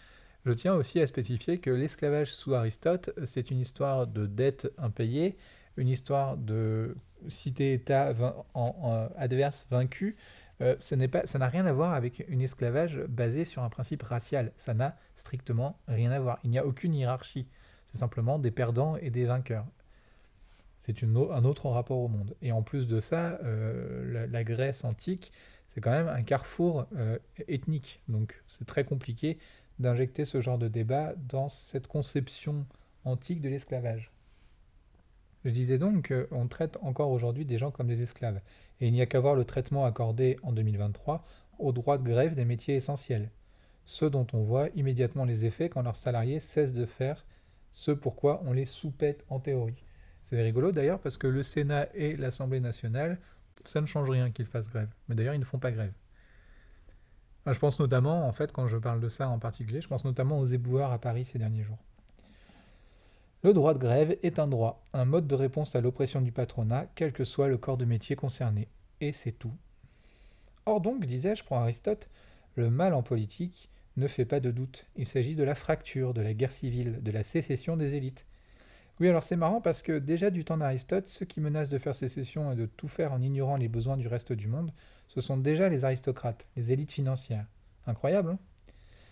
je 0.47 0.53
tiens 0.53 0.75
aussi 0.75 1.01
à 1.01 1.07
spécifier 1.07 1.59
que 1.59 1.71
l'esclavage 1.71 2.33
sous 2.33 2.55
Aristote, 2.55 3.11
c'est 3.25 3.51
une 3.51 3.61
histoire 3.61 4.07
de 4.07 4.27
dette 4.27 4.71
impayée, 4.79 5.37
une 5.77 5.89
histoire 5.89 6.37
de 6.37 6.97
cité-État 7.29 8.15
en, 8.55 9.09
adverse 9.17 9.67
vaincu. 9.71 10.17
Euh, 10.61 10.77
ça 10.79 10.97
n'a 11.39 11.49
rien 11.49 11.67
à 11.67 11.73
voir 11.73 11.95
avec 11.95 12.25
un 12.31 12.39
esclavage 12.39 13.01
basé 13.09 13.45
sur 13.45 13.63
un 13.63 13.71
principe 13.71 14.03
racial. 14.03 14.53
Ça 14.57 14.73
n'a 14.73 14.97
strictement 15.17 15.81
rien 15.89 16.13
à 16.13 16.21
voir. 16.21 16.39
Il 16.45 16.51
n'y 16.51 16.59
a 16.59 16.67
aucune 16.67 16.95
hiérarchie. 16.95 17.49
C'est 17.87 17.99
simplement 17.99 18.39
des 18.39 18.51
perdants 18.51 18.97
et 18.97 19.11
des 19.11 19.25
vainqueurs. 19.25 19.67
C'est 20.79 21.03
un 21.03 21.45
autre 21.45 21.71
rapport 21.71 21.99
au 21.99 22.09
monde. 22.09 22.37
Et 22.43 22.53
en 22.53 22.63
plus 22.63 22.87
de 22.87 23.01
ça, 23.01 23.39
euh, 23.43 24.29
la, 24.31 24.45
Grèce 24.45 24.85
antique, 24.85 25.33
c'est 25.75 25.81
quand 25.81 25.91
même 25.91 26.09
un 26.09 26.23
carrefour 26.23 26.87
euh, 26.97 27.19
ethnique. 27.49 28.01
Donc 28.09 28.43
c'est 28.47 28.67
très 28.67 28.85
compliqué 28.85 29.39
d'injecter 29.81 30.25
ce 30.25 30.41
genre 30.41 30.59
de 30.59 30.69
débat 30.69 31.15
dans 31.29 31.49
cette 31.49 31.89
conception 31.89 32.65
antique 33.05 33.41
de 33.41 33.49
l'esclavage. 33.49 34.13
Je 35.45 35.51
disais 35.51 35.79
donc 35.79 36.13
qu'on 36.31 36.47
traite 36.47 36.79
encore 36.81 37.11
aujourd'hui 37.11 37.45
des 37.45 37.59
gens 37.59 37.71
comme 37.71 37.89
des 37.89 38.03
esclaves, 38.03 38.41
et 38.81 38.87
il 38.87 38.93
n'y 38.93 39.03
a 39.03 39.07
qu'à 39.07 39.21
voir 39.21 39.35
le 39.35 39.45
traitement 39.45 39.85
accordé 39.85 40.39
en 40.43 40.53
2023 40.53 41.25
aux 41.59 41.73
droits 41.73 41.99
de 41.99 42.05
grève 42.05 42.35
des 42.35 42.45
métiers 42.45 42.77
essentiels, 42.77 43.31
ceux 43.85 44.09
dont 44.09 44.27
on 44.33 44.43
voit 44.43 44.69
immédiatement 44.75 45.25
les 45.25 45.45
effets 45.45 45.69
quand 45.69 45.83
leurs 45.83 45.97
salariés 45.97 46.41
cessent 46.41 46.73
de 46.73 46.87
faire 46.87 47.27
ce 47.73 47.91
pourquoi 47.91 48.43
on 48.47 48.53
les 48.53 48.65
soupète 48.65 49.25
en 49.29 49.41
théorie. 49.41 49.83
C'est 50.23 50.41
rigolo 50.41 50.73
d'ailleurs 50.73 51.01
parce 51.01 51.19
que 51.19 51.27
le 51.27 51.43
Sénat 51.43 51.89
et 51.95 52.17
l'Assemblée 52.17 52.61
nationale, 52.61 53.19
ça 53.67 53.81
ne 53.81 53.87
change 53.87 54.11
rien 54.11 54.31
qu'ils 54.31 54.47
fassent 54.47 54.69
grève, 54.69 54.91
mais 55.09 55.15
d'ailleurs 55.15 55.35
ils 55.35 55.41
ne 55.41 55.45
font 55.45 55.59
pas 55.59 55.73
grève. 55.73 55.93
Je 57.47 57.59
pense 57.59 57.79
notamment, 57.79 58.27
en 58.27 58.33
fait, 58.33 58.53
quand 58.53 58.69
je 58.69 58.79
parle 58.79 59.01
de 59.01 59.11
ça 59.11 59.29
en 59.29 59.39
particulier, 59.39 59.83
je 59.83 59.89
pense 59.89 60.05
notamment 60.05 60.39
aux 60.39 60.47
éboueurs 60.47 60.93
à 60.93 60.99
Paris 60.99 61.27
ces 61.27 61.39
derniers 61.39 61.63
jours. 61.63 61.79
Le 63.43 63.53
droit 63.53 63.75
de 63.75 63.79
grève 63.79 64.17
est 64.23 64.39
un 64.39 64.47
droit, 64.47 64.83
un 64.95 65.05
mode 65.05 65.27
de 65.27 65.35
réponse 65.35 65.77
à 65.77 65.83
l'oppression 65.83 66.23
du 66.23 66.33
patronat, 66.33 66.87
quel 66.95 67.13
que 67.13 67.25
soit 67.25 67.49
le 67.49 67.59
corps 67.59 67.77
de 67.77 67.85
métier 67.85 68.17
concerné. 68.17 68.69
Et 69.03 69.13
c'est 69.13 69.33
tout. 69.33 69.53
Or 70.65 70.81
donc, 70.81 71.05
disais-je 71.05 71.45
pour 71.45 71.59
Aristote, 71.59 72.09
le 72.55 72.71
mal 72.71 72.95
en 72.95 73.03
politique 73.03 73.69
ne 73.99 74.07
fait 74.07 74.25
pas 74.25 74.41
de 74.41 74.51
doute. 74.51 74.87
Il 74.97 75.07
s'agit 75.07 75.35
de 75.35 75.45
la 75.45 75.55
fracture, 75.55 76.15
de 76.15 76.23
la 76.23 76.33
guerre 76.33 76.53
civile, 76.53 77.03
de 77.03 77.11
la 77.11 77.23
sécession 77.23 77.77
des 77.77 77.95
élites. 77.95 78.25
Oui, 79.01 79.09
alors 79.09 79.25
c'est 79.25 79.37
marrant 79.37 79.61
parce 79.61 79.83
que 79.83 79.99
déjà 79.99 80.31
du 80.31 80.45
temps 80.45 80.57
d'Aristote, 80.57 81.09
ceux 81.09 81.27
qui 81.27 81.41
menacent 81.41 81.71
de 81.71 81.79
faire 81.79 81.95
sécession 81.95 82.53
et 82.53 82.57
de 82.57 82.67
tout 82.67 82.87
faire 82.87 83.13
en 83.13 83.21
ignorant 83.21 83.57
les 83.57 83.69
besoins 83.69 83.97
du 83.97 84.07
reste 84.07 84.33
du 84.33 84.47
monde, 84.47 84.73
ce 85.09 85.21
sont 85.21 85.37
déjà 85.37 85.69
les 85.69 85.85
aristocrates, 85.85 86.47
les 86.57 86.71
élites 86.73 86.93
financières. 86.93 87.47
Incroyable, 87.87 88.31
hein? 88.31 88.39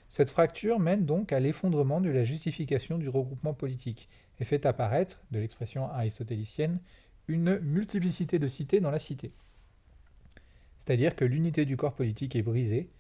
Cette 0.09 0.31
fracture 0.31 0.79
mène 0.79 1.07
donc 1.07 1.33
à 1.33 1.41
l'effondrement 1.41 2.01
de 2.01 2.11
la 2.11 2.23
justification 2.23 2.99
du 2.99 3.09
regroupement 3.09 3.55
politique 3.55 4.09
et 4.41 4.45
fait 4.45 4.67
apparaître, 4.67 5.21
de 5.31 5.39
l'expression 5.39 5.91
aristotélicienne, 5.91 6.81
une 7.29 7.59
multiplicité 7.61 8.39
de 8.39 8.47
cités 8.47 8.81
dans 8.81 8.91
la 8.91 8.99
cité. 8.99 9.33
C'est-à-dire 10.79 11.17
que 11.17 11.25
l'unité 11.25 11.65
du 11.65 11.77
corps 11.77 11.95
politique 11.95 12.37
est 12.37 12.43
brisée 12.43 12.91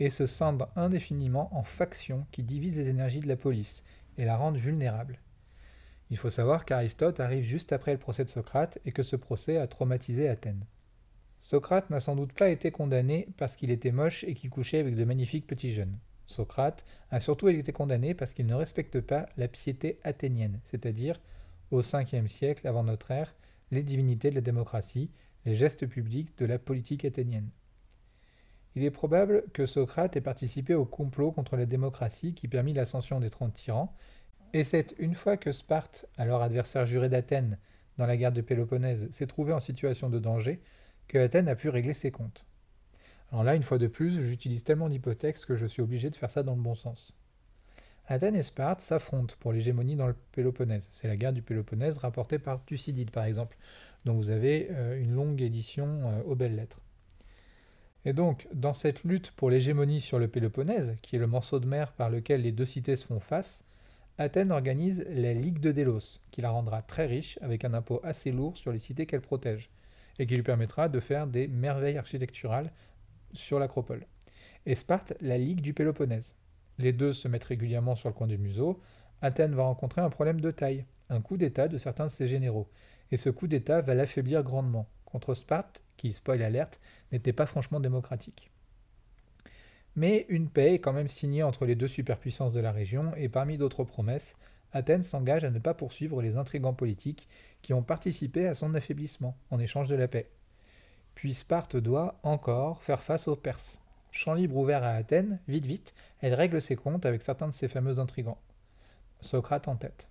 et 0.00 0.08
se 0.08 0.24
scinde 0.24 0.66
indéfiniment 0.74 1.50
en 1.56 1.64
factions 1.64 2.26
qui 2.32 2.42
divisent 2.42 2.78
les 2.78 2.88
énergies 2.88 3.20
de 3.20 3.28
la 3.28 3.36
police 3.36 3.84
et 4.16 4.24
la 4.24 4.36
rendent 4.36 4.56
vulnérable. 4.56 5.18
Il 6.10 6.16
faut 6.16 6.30
savoir 6.30 6.64
qu'Aristote 6.64 7.20
arrive 7.20 7.44
juste 7.44 7.72
après 7.72 7.92
le 7.92 7.98
procès 7.98 8.24
de 8.24 8.30
Socrate 8.30 8.78
et 8.84 8.92
que 8.92 9.02
ce 9.02 9.16
procès 9.16 9.56
a 9.56 9.66
traumatisé 9.66 10.28
Athènes. 10.28 10.66
Socrate 11.40 11.90
n'a 11.90 12.00
sans 12.00 12.16
doute 12.16 12.32
pas 12.32 12.48
été 12.48 12.70
condamné 12.70 13.28
parce 13.36 13.56
qu'il 13.56 13.70
était 13.70 13.92
moche 13.92 14.24
et 14.24 14.34
qu'il 14.34 14.50
couchait 14.50 14.78
avec 14.78 14.94
de 14.94 15.04
magnifiques 15.04 15.46
petits 15.46 15.72
jeunes. 15.72 15.98
Socrate 16.26 16.84
a 17.10 17.20
surtout 17.20 17.48
été 17.48 17.72
condamné 17.72 18.14
parce 18.14 18.32
qu'il 18.32 18.46
ne 18.46 18.54
respecte 18.54 19.00
pas 19.00 19.26
la 19.36 19.48
piété 19.48 19.98
athénienne, 20.04 20.60
c'est-à-dire, 20.64 21.20
au 21.70 21.82
5e 21.82 22.28
siècle 22.28 22.66
avant 22.66 22.84
notre 22.84 23.10
ère, 23.10 23.34
les 23.70 23.82
divinités 23.82 24.30
de 24.30 24.36
la 24.36 24.40
démocratie, 24.40 25.10
les 25.44 25.54
gestes 25.54 25.86
publics 25.86 26.36
de 26.38 26.46
la 26.46 26.58
politique 26.58 27.04
athénienne. 27.04 27.50
Il 28.76 28.82
est 28.82 28.90
probable 28.90 29.44
que 29.52 29.66
Socrate 29.66 30.16
ait 30.16 30.20
participé 30.20 30.74
au 30.74 30.84
complot 30.84 31.30
contre 31.30 31.56
la 31.56 31.66
démocratie 31.66 32.34
qui 32.34 32.48
permit 32.48 32.72
l'ascension 32.72 33.20
des 33.20 33.30
trente 33.30 33.54
tyrans 33.54 33.94
et 34.54 34.62
c'est 34.62 34.94
une 34.98 35.14
fois 35.14 35.36
que 35.36 35.50
Sparte, 35.50 36.06
alors 36.16 36.40
adversaire 36.40 36.86
juré 36.86 37.08
d'Athènes 37.08 37.58
dans 37.98 38.06
la 38.06 38.16
guerre 38.16 38.32
de 38.32 38.40
Péloponnèse, 38.40 39.10
s'est 39.10 39.26
trouvé 39.26 39.52
en 39.52 39.58
situation 39.58 40.08
de 40.08 40.20
danger, 40.20 40.60
que 41.08 41.18
Athènes 41.18 41.48
a 41.48 41.56
pu 41.56 41.68
régler 41.68 41.92
ses 41.92 42.12
comptes. 42.12 42.46
Alors 43.32 43.42
là, 43.42 43.56
une 43.56 43.64
fois 43.64 43.78
de 43.78 43.88
plus, 43.88 44.22
j'utilise 44.22 44.62
tellement 44.62 44.88
d'hypothèses 44.88 45.44
que 45.44 45.56
je 45.56 45.66
suis 45.66 45.82
obligé 45.82 46.08
de 46.08 46.14
faire 46.14 46.30
ça 46.30 46.44
dans 46.44 46.54
le 46.54 46.62
bon 46.62 46.76
sens. 46.76 47.16
Athènes 48.06 48.36
et 48.36 48.44
Sparte 48.44 48.80
s'affrontent 48.80 49.34
pour 49.40 49.52
l'hégémonie 49.52 49.96
dans 49.96 50.06
le 50.06 50.14
Péloponnèse. 50.32 50.86
C'est 50.92 51.08
la 51.08 51.16
guerre 51.16 51.32
du 51.32 51.42
Péloponnèse 51.42 51.98
rapportée 51.98 52.38
par 52.38 52.64
Thucydide, 52.64 53.10
par 53.10 53.24
exemple, 53.24 53.56
dont 54.04 54.14
vous 54.14 54.30
avez 54.30 54.68
euh, 54.70 55.02
une 55.02 55.14
longue 55.14 55.42
édition 55.42 55.86
euh, 56.04 56.22
aux 56.26 56.36
belles 56.36 56.54
lettres. 56.54 56.80
Et 58.04 58.12
donc, 58.12 58.46
dans 58.52 58.74
cette 58.74 59.02
lutte 59.02 59.32
pour 59.32 59.50
l'hégémonie 59.50 60.00
sur 60.00 60.20
le 60.20 60.28
Péloponnèse, 60.28 60.94
qui 61.02 61.16
est 61.16 61.18
le 61.18 61.26
morceau 61.26 61.58
de 61.58 61.66
mer 61.66 61.92
par 61.92 62.08
lequel 62.08 62.42
les 62.42 62.52
deux 62.52 62.66
cités 62.66 62.94
se 62.94 63.06
font 63.06 63.20
face, 63.20 63.64
Athènes 64.16 64.52
organise 64.52 65.04
la 65.08 65.34
Ligue 65.34 65.58
de 65.58 65.72
Délos, 65.72 66.20
qui 66.30 66.40
la 66.40 66.50
rendra 66.50 66.82
très 66.82 67.06
riche 67.06 67.36
avec 67.42 67.64
un 67.64 67.74
impôt 67.74 68.00
assez 68.04 68.30
lourd 68.30 68.56
sur 68.56 68.70
les 68.70 68.78
cités 68.78 69.06
qu'elle 69.06 69.20
protège, 69.20 69.70
et 70.20 70.26
qui 70.26 70.36
lui 70.36 70.44
permettra 70.44 70.88
de 70.88 71.00
faire 71.00 71.26
des 71.26 71.48
merveilles 71.48 71.98
architecturales 71.98 72.70
sur 73.32 73.58
l'acropole. 73.58 74.06
Et 74.66 74.76
Sparte, 74.76 75.14
la 75.20 75.36
Ligue 75.36 75.60
du 75.60 75.74
Péloponnèse. 75.74 76.36
Les 76.78 76.92
deux 76.92 77.12
se 77.12 77.26
mettent 77.26 77.44
régulièrement 77.44 77.96
sur 77.96 78.08
le 78.08 78.14
coin 78.14 78.28
du 78.28 78.38
museau. 78.38 78.80
Athènes 79.20 79.56
va 79.56 79.64
rencontrer 79.64 80.00
un 80.00 80.10
problème 80.10 80.40
de 80.40 80.52
taille, 80.52 80.84
un 81.10 81.20
coup 81.20 81.36
d'État 81.36 81.66
de 81.66 81.76
certains 81.76 82.06
de 82.06 82.10
ses 82.10 82.28
généraux, 82.28 82.70
et 83.10 83.16
ce 83.16 83.30
coup 83.30 83.48
d'État 83.48 83.80
va 83.80 83.94
l'affaiblir 83.94 84.44
grandement, 84.44 84.88
contre 85.06 85.34
Sparte, 85.34 85.82
qui, 85.96 86.12
spoil 86.12 86.42
alerte, 86.42 86.80
n'était 87.10 87.32
pas 87.32 87.46
franchement 87.46 87.80
démocratique. 87.80 88.52
Mais 89.96 90.26
une 90.28 90.48
paix 90.48 90.74
est 90.74 90.78
quand 90.80 90.92
même 90.92 91.08
signée 91.08 91.42
entre 91.42 91.66
les 91.66 91.76
deux 91.76 91.88
superpuissances 91.88 92.52
de 92.52 92.60
la 92.60 92.72
région, 92.72 93.12
et 93.16 93.28
parmi 93.28 93.58
d'autres 93.58 93.84
promesses, 93.84 94.36
Athènes 94.72 95.04
s'engage 95.04 95.44
à 95.44 95.50
ne 95.50 95.60
pas 95.60 95.74
poursuivre 95.74 96.20
les 96.20 96.36
intrigants 96.36 96.74
politiques 96.74 97.28
qui 97.62 97.72
ont 97.72 97.82
participé 97.82 98.48
à 98.48 98.54
son 98.54 98.74
affaiblissement 98.74 99.36
en 99.50 99.60
échange 99.60 99.88
de 99.88 99.94
la 99.94 100.08
paix. 100.08 100.28
Puis 101.14 101.32
Sparte 101.32 101.76
doit, 101.76 102.18
encore, 102.24 102.82
faire 102.82 103.02
face 103.02 103.28
aux 103.28 103.36
Perses. 103.36 103.80
Champ 104.10 104.34
libre 104.34 104.56
ouvert 104.56 104.82
à 104.82 104.90
Athènes, 104.90 105.38
vite 105.46 105.66
vite, 105.66 105.94
elle 106.20 106.34
règle 106.34 106.60
ses 106.60 106.76
comptes 106.76 107.06
avec 107.06 107.22
certains 107.22 107.48
de 107.48 107.54
ses 107.54 107.68
fameux 107.68 108.00
intrigants. 108.00 108.40
Socrate 109.20 109.68
en 109.68 109.76
tête. 109.76 110.08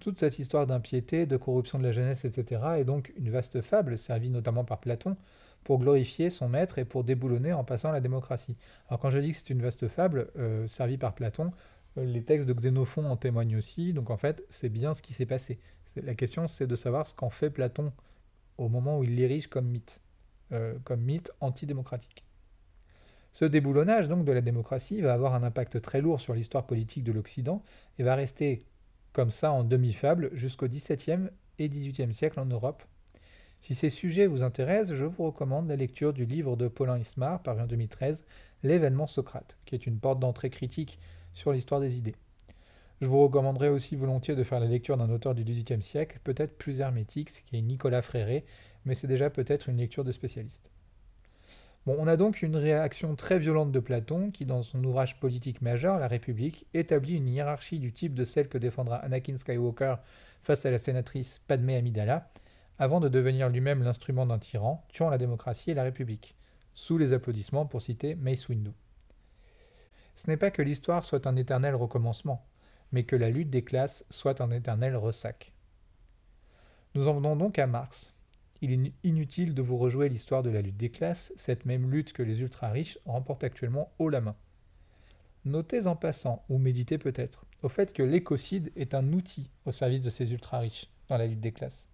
Toute 0.00 0.18
cette 0.18 0.38
histoire 0.38 0.66
d'impiété, 0.66 1.26
de 1.26 1.36
corruption 1.36 1.78
de 1.78 1.84
la 1.84 1.92
jeunesse, 1.92 2.24
etc. 2.24 2.60
est 2.78 2.84
donc 2.84 3.12
une 3.16 3.30
vaste 3.30 3.62
fable, 3.62 3.96
servie 3.96 4.30
notamment 4.30 4.64
par 4.64 4.78
Platon, 4.78 5.16
pour 5.66 5.80
glorifier 5.80 6.30
son 6.30 6.48
maître 6.48 6.78
et 6.78 6.84
pour 6.84 7.02
déboulonner 7.02 7.52
en 7.52 7.64
passant 7.64 7.90
la 7.90 8.00
démocratie. 8.00 8.56
Alors 8.88 9.00
quand 9.00 9.10
je 9.10 9.18
dis 9.18 9.32
que 9.32 9.36
c'est 9.36 9.50
une 9.50 9.60
vaste 9.60 9.88
fable, 9.88 10.30
euh, 10.38 10.68
servie 10.68 10.96
par 10.96 11.12
Platon, 11.12 11.50
euh, 11.98 12.04
les 12.04 12.22
textes 12.22 12.46
de 12.46 12.52
Xénophon 12.52 13.04
en 13.06 13.16
témoignent 13.16 13.56
aussi, 13.56 13.92
donc 13.92 14.10
en 14.10 14.16
fait 14.16 14.44
c'est 14.48 14.68
bien 14.68 14.94
ce 14.94 15.02
qui 15.02 15.12
s'est 15.12 15.26
passé. 15.26 15.58
La 15.96 16.14
question 16.14 16.46
c'est 16.46 16.68
de 16.68 16.76
savoir 16.76 17.08
ce 17.08 17.14
qu'en 17.14 17.30
fait 17.30 17.50
Platon 17.50 17.92
au 18.58 18.68
moment 18.68 19.00
où 19.00 19.02
il 19.02 19.16
l'érige 19.16 19.48
comme 19.48 19.66
mythe, 19.66 20.00
euh, 20.52 20.78
comme 20.84 21.00
mythe 21.00 21.32
antidémocratique. 21.40 22.24
Ce 23.32 23.44
déboulonnage 23.44 24.06
donc 24.06 24.24
de 24.24 24.30
la 24.30 24.42
démocratie 24.42 25.00
va 25.00 25.14
avoir 25.14 25.34
un 25.34 25.42
impact 25.42 25.82
très 25.82 26.00
lourd 26.00 26.20
sur 26.20 26.34
l'histoire 26.34 26.64
politique 26.64 27.02
de 27.02 27.10
l'Occident 27.10 27.60
et 27.98 28.04
va 28.04 28.14
rester 28.14 28.64
comme 29.12 29.32
ça 29.32 29.50
en 29.50 29.64
demi-fable 29.64 30.30
jusqu'au 30.32 30.68
XVIIe 30.68 31.28
et 31.58 31.68
XVIIIe 31.68 32.14
siècle 32.14 32.38
en 32.38 32.46
Europe. 32.46 32.84
Si 33.60 33.74
ces 33.74 33.90
sujets 33.90 34.26
vous 34.26 34.42
intéressent, 34.42 34.96
je 34.96 35.04
vous 35.04 35.24
recommande 35.24 35.68
la 35.68 35.76
lecture 35.76 36.12
du 36.12 36.24
livre 36.24 36.56
de 36.56 36.68
Paulin 36.68 36.98
Ismar, 36.98 37.42
paru 37.42 37.62
en 37.62 37.66
2013, 37.66 38.24
L'événement 38.62 39.06
Socrate, 39.06 39.56
qui 39.64 39.74
est 39.74 39.86
une 39.86 39.98
porte 39.98 40.20
d'entrée 40.20 40.50
critique 40.50 40.98
sur 41.34 41.52
l'histoire 41.52 41.80
des 41.80 41.98
idées. 41.98 42.14
Je 43.00 43.06
vous 43.06 43.22
recommanderais 43.22 43.68
aussi 43.68 43.94
volontiers 43.94 44.36
de 44.36 44.42
faire 44.42 44.60
la 44.60 44.66
lecture 44.66 44.96
d'un 44.96 45.10
auteur 45.10 45.34
du 45.34 45.44
XVIIIe 45.44 45.82
siècle, 45.82 46.18
peut-être 46.24 46.56
plus 46.56 46.80
hermétique, 46.80 47.30
ce 47.30 47.42
qui 47.42 47.58
est 47.58 47.62
Nicolas 47.62 48.02
Fréré, 48.02 48.44
mais 48.86 48.94
c'est 48.94 49.06
déjà 49.06 49.28
peut-être 49.28 49.68
une 49.68 49.76
lecture 49.76 50.04
de 50.04 50.12
spécialiste. 50.12 50.70
On 51.88 52.08
a 52.08 52.16
donc 52.16 52.42
une 52.42 52.56
réaction 52.56 53.14
très 53.14 53.38
violente 53.38 53.70
de 53.70 53.78
Platon 53.78 54.32
qui, 54.32 54.44
dans 54.44 54.62
son 54.62 54.82
ouvrage 54.82 55.20
politique 55.20 55.62
majeur, 55.62 56.00
La 56.00 56.08
République, 56.08 56.66
établit 56.74 57.16
une 57.16 57.28
hiérarchie 57.28 57.78
du 57.78 57.92
type 57.92 58.14
de 58.14 58.24
celle 58.24 58.48
que 58.48 58.58
défendra 58.58 58.96
Anakin 58.96 59.36
Skywalker 59.36 59.96
face 60.42 60.66
à 60.66 60.72
la 60.72 60.78
sénatrice 60.78 61.40
Padmé 61.46 61.76
Amidala, 61.76 62.28
avant 62.78 63.00
de 63.00 63.08
devenir 63.08 63.48
lui-même 63.48 63.82
l'instrument 63.82 64.26
d'un 64.26 64.38
tyran, 64.38 64.84
tuant 64.88 65.08
la 65.08 65.18
démocratie 65.18 65.70
et 65.70 65.74
la 65.74 65.82
République, 65.82 66.36
sous 66.74 66.98
les 66.98 67.12
applaudissements 67.12 67.66
pour 67.66 67.82
citer 67.82 68.14
Mace 68.14 68.48
Windu. 68.48 68.72
Ce 70.14 70.28
n'est 70.28 70.36
pas 70.36 70.50
que 70.50 70.62
l'histoire 70.62 71.04
soit 71.04 71.26
un 71.26 71.36
éternel 71.36 71.74
recommencement, 71.74 72.46
mais 72.92 73.04
que 73.04 73.16
la 73.16 73.30
lutte 73.30 73.50
des 73.50 73.64
classes 73.64 74.04
soit 74.10 74.40
un 74.40 74.50
éternel 74.50 74.96
ressac. 74.96 75.52
Nous 76.94 77.08
en 77.08 77.14
venons 77.14 77.36
donc 77.36 77.58
à 77.58 77.66
Marx, 77.66 78.14
il 78.62 78.72
est 78.72 78.92
inutile 79.04 79.54
de 79.54 79.62
vous 79.62 79.76
rejouer 79.76 80.08
l'histoire 80.08 80.42
de 80.42 80.50
la 80.50 80.62
lutte 80.62 80.78
des 80.78 80.90
classes, 80.90 81.32
cette 81.36 81.66
même 81.66 81.90
lutte 81.90 82.12
que 82.12 82.22
les 82.22 82.40
ultra-riches 82.40 82.98
remportent 83.04 83.44
actuellement 83.44 83.92
haut 83.98 84.08
la 84.08 84.22
main. 84.22 84.36
Notez 85.44 85.86
en 85.86 85.94
passant, 85.94 86.44
ou 86.48 86.58
méditez 86.58 86.98
peut-être, 86.98 87.44
au 87.62 87.68
fait 87.68 87.92
que 87.92 88.02
l'écocide 88.02 88.72
est 88.76 88.94
un 88.94 89.12
outil 89.12 89.50
au 89.66 89.72
service 89.72 90.00
de 90.00 90.10
ces 90.10 90.32
ultra-riches 90.32 90.90
dans 91.08 91.18
la 91.18 91.26
lutte 91.26 91.40
des 91.40 91.52
classes. 91.52 91.88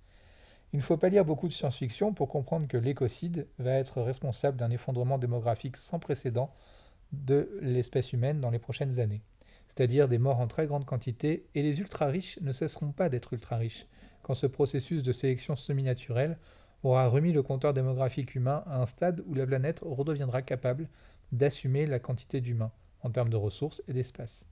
Il 0.73 0.79
ne 0.79 0.83
faut 0.83 0.97
pas 0.97 1.11
lire 1.11 1.25
beaucoup 1.25 1.49
de 1.49 1.53
science-fiction 1.53 2.15
pour 2.15 2.29
comprendre 2.29 2.67
que 2.67 2.79
l'écocide 2.79 3.47
va 3.59 3.73
être 3.73 4.01
responsable 4.01 4.57
d'un 4.57 4.71
effondrement 4.71 5.19
démographique 5.19 5.77
sans 5.77 5.99
précédent 5.99 6.55
de 7.13 7.59
l'espèce 7.61 8.15
humaine 8.15 8.41
dans 8.41 8.51
les 8.51 8.59
prochaines 8.59 8.99
années, 8.99 9.23
c'est-à-dire 9.69 10.09
des 10.09 10.17
morts 10.17 10.41
en 10.41 10.49
très 10.49 10.67
grande 10.67 10.87
quantité, 10.87 11.47
et 11.55 11.63
les 11.63 11.81
ultra-riches 11.81 12.39
ne 12.41 12.53
cesseront 12.53 12.93
pas 12.93 13.11
d'être 13.11 13.35
ultra-riches, 13.35 13.87
quand 14.23 14.35
ce 14.35 14.47
processus 14.47 15.03
de 15.03 15.13
sélection 15.13 15.57
semi-naturelle 15.57 16.39
aura 16.83 17.07
remis 17.09 17.33
le 17.33 17.43
compteur 17.43 17.75
démographique 17.75 18.35
humain 18.35 18.65
à 18.67 18.81
un 18.81 18.87
stade 18.87 19.23
où 19.27 19.35
la 19.35 19.47
planète 19.47 19.81
redeviendra 19.83 20.41
capable 20.41 20.89
d'assumer 21.33 21.87
la 21.87 21.99
quantité 21.99 22.41
d'humains 22.41 22.73
en 23.03 23.11
termes 23.11 23.31
de 23.31 23.37
ressources 23.37 23.83
et 23.89 23.93
d'espace. 23.93 24.47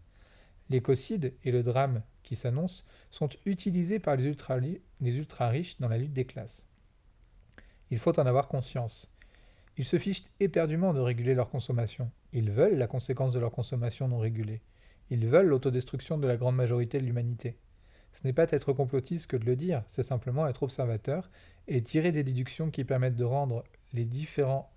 L'écocide 0.70 1.34
et 1.44 1.50
le 1.50 1.62
drame 1.62 2.02
qui 2.22 2.36
s'annonce 2.36 2.86
sont 3.10 3.28
utilisés 3.44 3.98
par 3.98 4.16
les 4.16 4.24
ultra-riches 4.24 5.80
dans 5.80 5.88
la 5.88 5.98
lutte 5.98 6.12
des 6.12 6.24
classes. 6.24 6.64
Il 7.90 7.98
faut 7.98 8.18
en 8.20 8.26
avoir 8.26 8.46
conscience. 8.46 9.10
Ils 9.76 9.84
se 9.84 9.98
fichent 9.98 10.24
éperdument 10.38 10.94
de 10.94 11.00
réguler 11.00 11.34
leur 11.34 11.50
consommation. 11.50 12.10
Ils 12.32 12.52
veulent 12.52 12.78
la 12.78 12.86
conséquence 12.86 13.32
de 13.32 13.40
leur 13.40 13.50
consommation 13.50 14.06
non 14.06 14.18
régulée. 14.18 14.60
Ils 15.10 15.26
veulent 15.26 15.48
l'autodestruction 15.48 16.18
de 16.18 16.28
la 16.28 16.36
grande 16.36 16.54
majorité 16.54 17.00
de 17.00 17.04
l'humanité. 17.04 17.56
Ce 18.12 18.20
n'est 18.24 18.32
pas 18.32 18.46
être 18.50 18.72
complotiste 18.72 19.26
que 19.26 19.36
de 19.36 19.44
le 19.44 19.56
dire, 19.56 19.82
c'est 19.88 20.02
simplement 20.02 20.46
être 20.46 20.62
observateur 20.62 21.30
et 21.66 21.82
tirer 21.82 22.12
des 22.12 22.24
déductions 22.24 22.70
qui 22.70 22.84
permettent 22.84 23.16
de 23.16 23.24
rendre 23.24 23.64
les 23.92 24.04
différents, 24.04 24.70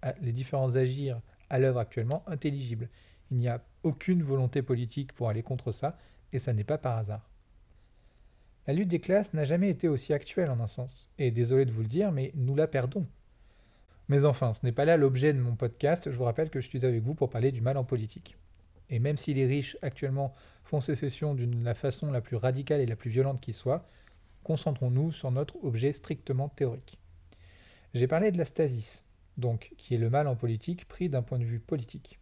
agirs 0.76 1.22
à 1.50 1.60
l'œuvre 1.60 1.80
actuellement 1.80 2.24
intelligibles. 2.28 2.90
Il 3.30 3.38
n'y 3.38 3.48
a 3.48 3.64
aucune 3.84 4.24
volonté 4.24 4.62
politique 4.62 5.14
pour 5.14 5.30
aller 5.30 5.44
contre 5.44 5.72
ça, 5.72 5.98
et 6.32 6.40
ça 6.40 6.54
n'est 6.54 6.64
pas 6.64 6.78
par 6.78 6.98
hasard. 6.98 7.30
La 8.66 8.74
lutte 8.74 8.88
des 8.88 9.00
classes 9.00 9.34
n'a 9.34 9.44
jamais 9.44 9.70
été 9.70 9.88
aussi 9.88 10.14
actuelle 10.14 10.50
en 10.50 10.60
un 10.60 10.68
sens, 10.68 11.10
et 11.18 11.32
désolé 11.32 11.66
de 11.66 11.72
vous 11.72 11.82
le 11.82 11.88
dire, 11.88 12.12
mais 12.12 12.32
nous 12.36 12.56
la 12.56 12.68
perdons. 12.68 13.06
Mais 14.10 14.26
enfin, 14.26 14.54
ce 14.54 14.66
n'est 14.66 14.72
pas 14.72 14.86
là 14.86 14.98
l'objet 14.98 15.34
de 15.34 15.40
mon 15.40 15.56
podcast, 15.56 16.12
je 16.12 16.18
vous 16.18 16.24
rappelle 16.24 16.50
que 16.50 16.62
je 16.62 16.68
suis 16.68 16.86
avec 16.86 17.02
vous 17.04 17.14
pour 17.14 17.30
parler 17.30 17.52
du 17.52 17.62
mal 17.62 17.78
en 17.78 17.84
politique. 17.84 18.38
Et 18.90 19.00
même 19.00 19.18
si 19.18 19.34
les 19.34 19.46
riches 19.46 19.78
actuellement 19.82 20.34
font 20.64 20.82
sécession 20.82 21.34
d'une 21.34 21.64
la 21.64 21.74
façon 21.74 22.12
la 22.12 22.22
plus 22.22 22.36
radicale 22.36 22.82
et 22.82 22.86
la 22.86 22.96
plus 22.96 23.10
violente 23.10 23.42
qui 23.42 23.54
soit, 23.54 23.88
concentrons-nous 24.44 25.12
sur 25.12 25.32
notre 25.32 25.64
objet 25.64 25.94
strictement 25.94 26.50
théorique. 26.50 27.00
J'ai 27.94 28.08
parlé 28.08 28.32
de 28.32 28.38
la 28.38 28.46
stasis, 28.46 29.04
donc 29.38 29.74
qui 29.78 29.96
est 29.96 30.00
le 30.00 30.10
mal 30.10 30.28
en 30.28 30.36
politique 30.36 30.88
pris 30.88 31.10
d'un 31.10 31.22
point 31.22 31.40
de 31.40 31.46
vue 31.46 31.60
politique, 31.60 32.20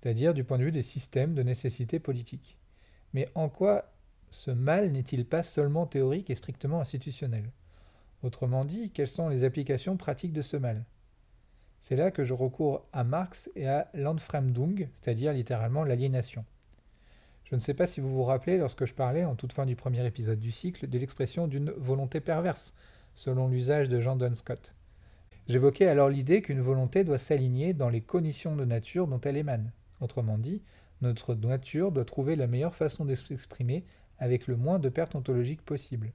c'est-à-dire 0.00 0.34
du 0.34 0.44
point 0.44 0.58
de 0.58 0.64
vue 0.64 0.72
des 0.72 0.82
systèmes 0.82 1.34
de 1.34 1.42
nécessité 1.42 1.98
politique. 1.98 2.56
Mais 3.12 3.28
en 3.34 3.48
quoi 3.48 3.92
ce 4.30 4.50
mal 4.50 4.92
n'est-il 4.92 5.24
pas 5.24 5.42
seulement 5.42 5.86
théorique 5.86 6.30
et 6.30 6.34
strictement 6.34 6.80
institutionnel? 6.80 7.50
Autrement 8.22 8.64
dit, 8.64 8.90
quelles 8.90 9.08
sont 9.08 9.28
les 9.28 9.44
applications 9.44 9.96
pratiques 9.96 10.32
de 10.32 10.42
ce 10.42 10.56
mal? 10.56 10.84
C'est 11.80 11.96
là 11.96 12.10
que 12.10 12.24
je 12.24 12.34
recours 12.34 12.84
à 12.92 13.04
Marx 13.04 13.50
et 13.56 13.66
à 13.66 13.90
l'Entfremdung, 13.94 14.88
c'est-à-dire 14.92 15.32
littéralement 15.32 15.82
l'aliénation. 15.82 16.44
Je 17.44 17.54
ne 17.54 17.60
sais 17.60 17.74
pas 17.74 17.86
si 17.86 18.00
vous 18.00 18.14
vous 18.14 18.24
rappelez 18.24 18.58
lorsque 18.58 18.84
je 18.84 18.94
parlais, 18.94 19.24
en 19.24 19.34
toute 19.34 19.52
fin 19.52 19.66
du 19.66 19.74
premier 19.74 20.06
épisode 20.06 20.38
du 20.38 20.52
cycle, 20.52 20.88
de 20.88 20.98
l'expression 20.98 21.48
d'une 21.48 21.70
volonté 21.70 22.20
perverse, 22.20 22.74
selon 23.14 23.48
l'usage 23.48 23.88
de 23.88 24.00
Jean 24.00 24.16
Donne 24.16 24.36
Scott. 24.36 24.74
J'évoquais 25.48 25.88
alors 25.88 26.08
l'idée 26.08 26.42
qu'une 26.42 26.60
volonté 26.60 27.02
doit 27.02 27.18
s'aligner 27.18 27.72
dans 27.72 27.88
les 27.88 28.02
conditions 28.02 28.54
de 28.54 28.64
nature 28.64 29.08
dont 29.08 29.20
elle 29.22 29.36
émane. 29.36 29.72
Autrement 30.00 30.38
dit, 30.38 30.62
notre 31.02 31.34
nature 31.34 31.92
doit 31.92 32.04
trouver 32.04 32.36
la 32.36 32.46
meilleure 32.46 32.74
façon 32.74 33.04
de 33.04 33.14
s'exprimer 33.14 33.84
avec 34.18 34.46
le 34.46 34.56
moins 34.56 34.78
de 34.78 34.88
pertes 34.88 35.14
ontologiques 35.14 35.62
possible. 35.62 36.12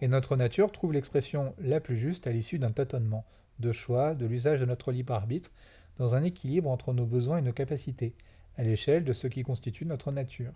Et 0.00 0.08
notre 0.08 0.36
nature 0.36 0.72
trouve 0.72 0.92
l'expression 0.92 1.54
la 1.58 1.80
plus 1.80 1.98
juste 1.98 2.26
à 2.26 2.32
l'issue 2.32 2.58
d'un 2.58 2.70
tâtonnement, 2.70 3.26
de 3.58 3.72
choix, 3.72 4.14
de 4.14 4.26
l'usage 4.26 4.60
de 4.60 4.64
notre 4.64 4.92
libre 4.92 5.12
arbitre, 5.12 5.50
dans 5.98 6.14
un 6.14 6.22
équilibre 6.22 6.70
entre 6.70 6.94
nos 6.94 7.04
besoins 7.04 7.38
et 7.38 7.42
nos 7.42 7.52
capacités, 7.52 8.14
à 8.56 8.62
l'échelle 8.62 9.04
de 9.04 9.12
ce 9.12 9.26
qui 9.26 9.42
constitue 9.42 9.84
notre 9.84 10.10
nature. 10.12 10.52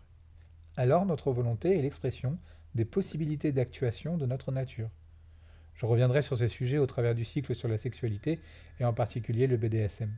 Alors 0.77 1.05
notre 1.05 1.31
volonté 1.31 1.79
est 1.79 1.83
l'expression 1.83 2.39
des 2.75 2.85
possibilités 2.85 3.53
d'actuation 3.53 4.17
de 4.17 4.27
notre 4.27 4.51
nature. 4.51 4.89
Je 5.75 5.87
reviendrai 5.87 6.23
sur 6.23 6.37
ces 6.37 6.49
sujets 6.49 6.79
au 6.79 6.87
travers 6.87 7.15
du 7.15 7.25
cycle 7.25 7.55
sur 7.55 7.69
la 7.69 7.77
sexualité 7.77 8.41
et 8.81 8.85
en 8.85 8.93
particulier 8.93 9.47
le 9.47 9.57
BDSM. 9.57 10.11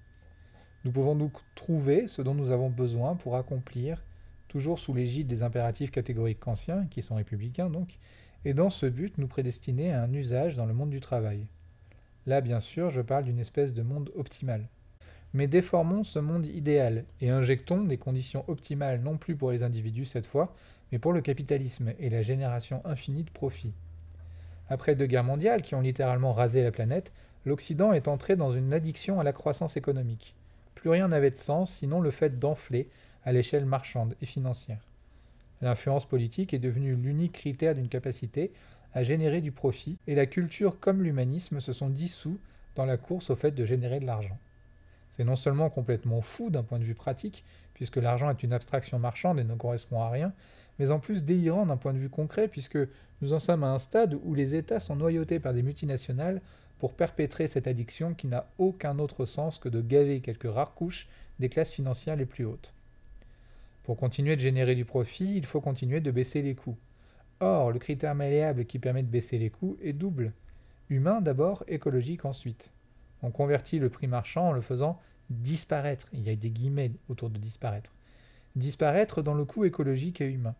Nous 0.86 0.92
pouvons 0.92 1.14
donc 1.16 1.32
trouver 1.54 2.08
ce 2.08 2.22
dont 2.22 2.34
nous 2.34 2.52
avons 2.52 2.70
besoin 2.70 3.16
pour 3.16 3.36
accomplir, 3.36 4.02
toujours 4.48 4.78
sous 4.78 4.94
l'égide 4.94 5.26
des 5.26 5.42
impératifs 5.42 5.90
catégoriques 5.90 6.40
kantiens, 6.40 6.86
qui 6.90 7.02
sont 7.02 7.16
républicains 7.16 7.68
donc, 7.68 7.98
et 8.46 8.54
dans 8.54 8.70
ce 8.70 8.86
but 8.86 9.18
nous 9.18 9.26
prédestiner 9.26 9.92
à 9.92 10.02
un 10.02 10.12
usage 10.14 10.56
dans 10.56 10.64
le 10.64 10.72
monde 10.72 10.90
du 10.90 11.00
travail. 11.00 11.48
Là, 12.24 12.40
bien 12.40 12.60
sûr, 12.60 12.90
je 12.90 13.02
parle 13.02 13.24
d'une 13.24 13.40
espèce 13.40 13.74
de 13.74 13.82
monde 13.82 14.10
optimal 14.14 14.68
mais 15.36 15.48
déformons 15.48 16.02
ce 16.02 16.18
monde 16.18 16.46
idéal 16.46 17.04
et 17.20 17.28
injectons 17.28 17.84
des 17.84 17.98
conditions 17.98 18.44
optimales 18.48 19.02
non 19.02 19.18
plus 19.18 19.36
pour 19.36 19.50
les 19.50 19.62
individus 19.62 20.06
cette 20.06 20.26
fois, 20.26 20.54
mais 20.90 20.98
pour 20.98 21.12
le 21.12 21.20
capitalisme 21.20 21.92
et 21.98 22.08
la 22.08 22.22
génération 22.22 22.80
infinie 22.86 23.24
de 23.24 23.30
profits. 23.30 23.74
Après 24.70 24.94
deux 24.94 25.04
guerres 25.04 25.24
mondiales 25.24 25.60
qui 25.60 25.74
ont 25.74 25.82
littéralement 25.82 26.32
rasé 26.32 26.62
la 26.62 26.70
planète, 26.70 27.12
l'Occident 27.44 27.92
est 27.92 28.08
entré 28.08 28.34
dans 28.34 28.50
une 28.50 28.72
addiction 28.72 29.20
à 29.20 29.24
la 29.24 29.34
croissance 29.34 29.76
économique. 29.76 30.34
Plus 30.76 30.90
rien 30.90 31.08
n'avait 31.08 31.32
de 31.32 31.36
sens 31.36 31.72
sinon 31.72 32.00
le 32.00 32.12
fait 32.12 32.38
d'enfler 32.38 32.88
à 33.24 33.32
l'échelle 33.32 33.66
marchande 33.66 34.14
et 34.22 34.26
financière. 34.26 34.86
L'influence 35.60 36.06
politique 36.06 36.54
est 36.54 36.60
devenue 36.60 36.94
l'unique 36.94 37.32
critère 37.32 37.74
d'une 37.74 37.88
capacité 37.88 38.52
à 38.94 39.02
générer 39.02 39.40
du 39.40 39.52
profit, 39.52 39.98
et 40.06 40.14
la 40.14 40.26
culture 40.26 40.78
comme 40.78 41.02
l'humanisme 41.02 41.60
se 41.60 41.72
sont 41.72 41.90
dissous 41.90 42.38
dans 42.76 42.86
la 42.86 42.96
course 42.96 43.30
au 43.30 43.36
fait 43.36 43.50
de 43.50 43.64
générer 43.64 44.00
de 44.00 44.06
l'argent. 44.06 44.38
C'est 45.10 45.24
non 45.24 45.36
seulement 45.36 45.70
complètement 45.70 46.20
fou 46.20 46.50
d'un 46.50 46.62
point 46.62 46.78
de 46.78 46.84
vue 46.84 46.94
pratique, 46.94 47.44
puisque 47.74 47.96
l'argent 47.96 48.30
est 48.30 48.42
une 48.42 48.52
abstraction 48.52 48.98
marchande 48.98 49.38
et 49.38 49.44
ne 49.44 49.54
correspond 49.54 50.00
à 50.00 50.10
rien, 50.10 50.32
mais 50.78 50.90
en 50.90 50.98
plus 50.98 51.24
délirant 51.24 51.66
d'un 51.66 51.76
point 51.76 51.94
de 51.94 51.98
vue 51.98 52.10
concret, 52.10 52.48
puisque 52.48 52.78
nous 53.22 53.32
en 53.32 53.38
sommes 53.38 53.64
à 53.64 53.68
un 53.68 53.78
stade 53.78 54.18
où 54.24 54.34
les 54.34 54.54
États 54.54 54.80
sont 54.80 54.96
noyautés 54.96 55.40
par 55.40 55.54
des 55.54 55.62
multinationales 55.62 56.42
pour 56.78 56.94
perpétrer 56.94 57.46
cette 57.46 57.66
addiction 57.66 58.14
qui 58.14 58.26
n'a 58.26 58.46
aucun 58.58 58.98
autre 58.98 59.24
sens 59.24 59.58
que 59.58 59.68
de 59.68 59.80
gaver 59.80 60.20
quelques 60.20 60.52
rares 60.52 60.74
couches 60.74 61.08
des 61.38 61.48
classes 61.48 61.72
financières 61.72 62.16
les 62.16 62.26
plus 62.26 62.44
hautes. 62.44 62.74
Pour 63.84 63.96
continuer 63.96 64.36
de 64.36 64.40
générer 64.40 64.74
du 64.74 64.84
profit, 64.84 65.36
il 65.36 65.46
faut 65.46 65.60
continuer 65.60 66.00
de 66.00 66.10
baisser 66.10 66.42
les 66.42 66.54
coûts. 66.54 66.76
Or, 67.40 67.70
le 67.70 67.78
critère 67.78 68.14
malléable 68.14 68.64
qui 68.64 68.78
permet 68.78 69.02
de 69.02 69.08
baisser 69.08 69.38
les 69.38 69.50
coûts 69.50 69.76
est 69.82 69.92
double. 69.92 70.32
Humain 70.88 71.20
d'abord, 71.20 71.64
écologique 71.68 72.24
ensuite. 72.24 72.70
On 73.22 73.30
convertit 73.30 73.78
le 73.78 73.88
prix 73.88 74.06
marchand 74.06 74.48
en 74.48 74.52
le 74.52 74.60
faisant 74.60 75.00
disparaître. 75.30 76.08
Il 76.12 76.22
y 76.22 76.30
a 76.30 76.36
des 76.36 76.50
guillemets 76.50 76.92
autour 77.08 77.30
de 77.30 77.38
disparaître. 77.38 77.92
Disparaître 78.54 79.22
dans 79.22 79.34
le 79.34 79.44
coût 79.44 79.64
écologique 79.64 80.20
et 80.20 80.30
humain. 80.30 80.54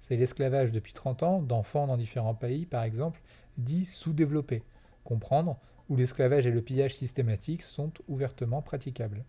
C'est 0.00 0.16
l'esclavage 0.16 0.72
depuis 0.72 0.92
30 0.92 1.22
ans 1.22 1.42
d'enfants 1.42 1.86
dans 1.86 1.96
différents 1.96 2.34
pays, 2.34 2.66
par 2.66 2.84
exemple, 2.84 3.20
dit 3.58 3.84
sous-développés. 3.84 4.62
Comprendre 5.04 5.58
où 5.88 5.96
l'esclavage 5.96 6.46
et 6.46 6.50
le 6.50 6.62
pillage 6.62 6.94
systématique 6.94 7.62
sont 7.62 7.92
ouvertement 8.08 8.62
praticables. 8.62 9.24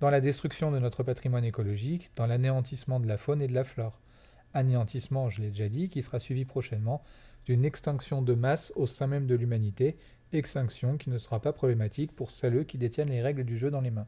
Dans 0.00 0.10
la 0.10 0.20
destruction 0.20 0.72
de 0.72 0.78
notre 0.78 1.02
patrimoine 1.02 1.44
écologique, 1.44 2.10
dans 2.16 2.26
l'anéantissement 2.26 2.98
de 2.98 3.06
la 3.06 3.18
faune 3.18 3.42
et 3.42 3.46
de 3.46 3.54
la 3.54 3.64
flore. 3.64 4.00
Anéantissement, 4.54 5.30
je 5.30 5.40
l'ai 5.40 5.50
déjà 5.50 5.68
dit, 5.68 5.88
qui 5.88 6.02
sera 6.02 6.18
suivi 6.18 6.44
prochainement 6.44 7.02
d'une 7.46 7.64
extinction 7.64 8.22
de 8.22 8.34
masse 8.34 8.72
au 8.76 8.86
sein 8.86 9.06
même 9.06 9.26
de 9.26 9.34
l'humanité, 9.34 9.96
extinction 10.32 10.96
qui 10.96 11.10
ne 11.10 11.18
sera 11.18 11.40
pas 11.40 11.52
problématique 11.52 12.14
pour 12.14 12.30
celles 12.30 12.64
qui 12.66 12.78
détiennent 12.78 13.10
les 13.10 13.22
règles 13.22 13.44
du 13.44 13.56
jeu 13.56 13.70
dans 13.70 13.80
les 13.80 13.90
mains. 13.90 14.06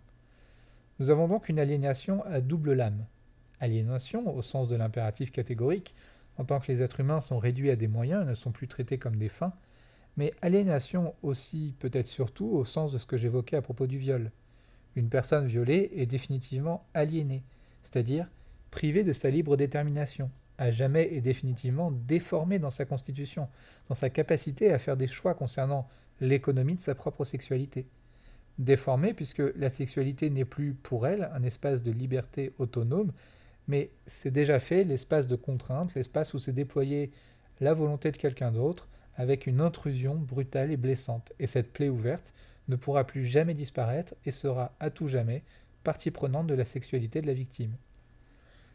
Nous 0.99 1.11
avons 1.11 1.29
donc 1.29 1.49
une 1.49 1.59
aliénation 1.59 2.25
à 2.25 2.41
double 2.41 2.73
lame. 2.73 3.05
Aliénation 3.61 4.35
au 4.35 4.43
sens 4.43 4.69
de 4.69 4.77
l'impératif 4.77 5.33
catégorique, 5.33 5.95
en 6.39 6.45
tant 6.45 6.61
que 6.61 6.71
les 6.71 6.83
êtres 6.83 7.01
humains 7.01 7.21
sont 7.21 7.39
réduits 7.39 7.71
à 7.71 7.77
des 7.77 7.89
moyens 7.89 8.23
et 8.23 8.29
ne 8.29 8.35
sont 8.35 8.53
plus 8.53 8.69
traités 8.69 8.99
comme 8.99 9.17
des 9.17 9.29
fins, 9.29 9.53
mais 10.17 10.33
aliénation 10.43 11.15
aussi, 11.23 11.75
peut-être 11.79 12.07
surtout, 12.07 12.47
au 12.47 12.65
sens 12.65 12.93
de 12.93 12.99
ce 12.99 13.07
que 13.07 13.17
j'évoquais 13.17 13.57
à 13.57 13.63
propos 13.63 13.87
du 13.87 13.99
viol. 13.99 14.31
Une 14.97 15.09
personne 15.09 15.47
violée 15.47 15.91
est 15.97 16.07
définitivement 16.07 16.87
aliénée, 16.95 17.43
c'est-à-dire 17.83 18.29
privée 18.71 19.05
de 19.05 19.13
sa 19.13 19.31
libre 19.31 19.57
détermination, 19.57 20.31
à 20.59 20.71
jamais 20.71 21.09
et 21.13 21.21
définitivement 21.21 21.91
déformée 21.91 22.59
dans 22.59 22.71
sa 22.71 22.85
constitution, 22.85 23.49
dans 23.89 23.95
sa 23.95 24.11
capacité 24.11 24.73
à 24.73 24.79
faire 24.79 24.97
des 24.97 25.09
choix 25.09 25.35
concernant 25.35 25.89
l'économie 26.21 26.77
de 26.77 26.81
sa 26.81 26.95
propre 26.95 27.25
sexualité. 27.25 27.87
Déformée 28.59 29.15
puisque 29.15 29.43
la 29.57 29.69
sexualité 29.69 30.31
n'est 30.31 30.45
plus 30.45 30.75
pour 30.75 31.09
elle 31.09 31.29
un 31.35 31.43
espace 31.43 31.83
de 31.83 31.91
liberté 31.91 32.53
autonome, 32.59 33.13
mais 33.67 33.91
c'est 34.07 34.31
déjà 34.31 34.61
fait 34.61 34.85
l'espace 34.85 35.27
de 35.27 35.37
contrainte, 35.37 35.95
l'espace 35.95 36.35
où 36.35 36.39
s'est 36.39 36.53
déployée 36.53 37.11
la 37.61 37.75
volonté 37.75 38.13
de 38.13 38.17
quelqu'un 38.17 38.53
d'autre 38.53 38.89
avec 39.17 39.47
une 39.47 39.61
intrusion 39.61 40.15
brutale 40.15 40.71
et 40.71 40.77
blessante. 40.77 41.33
Et 41.39 41.47
cette 41.47 41.73
plaie 41.73 41.89
ouverte 41.89 42.33
ne 42.69 42.77
pourra 42.77 43.05
plus 43.05 43.25
jamais 43.25 43.55
disparaître 43.55 44.15
et 44.25 44.31
sera 44.31 44.73
à 44.81 44.91
tout 44.91 45.09
jamais 45.09 45.43
partie 45.83 46.11
prenante 46.11 46.47
de 46.47 46.55
la 46.55 46.65
sexualité 46.65 47.21
de 47.21 47.27
la 47.27 47.35
victime. 47.35 47.73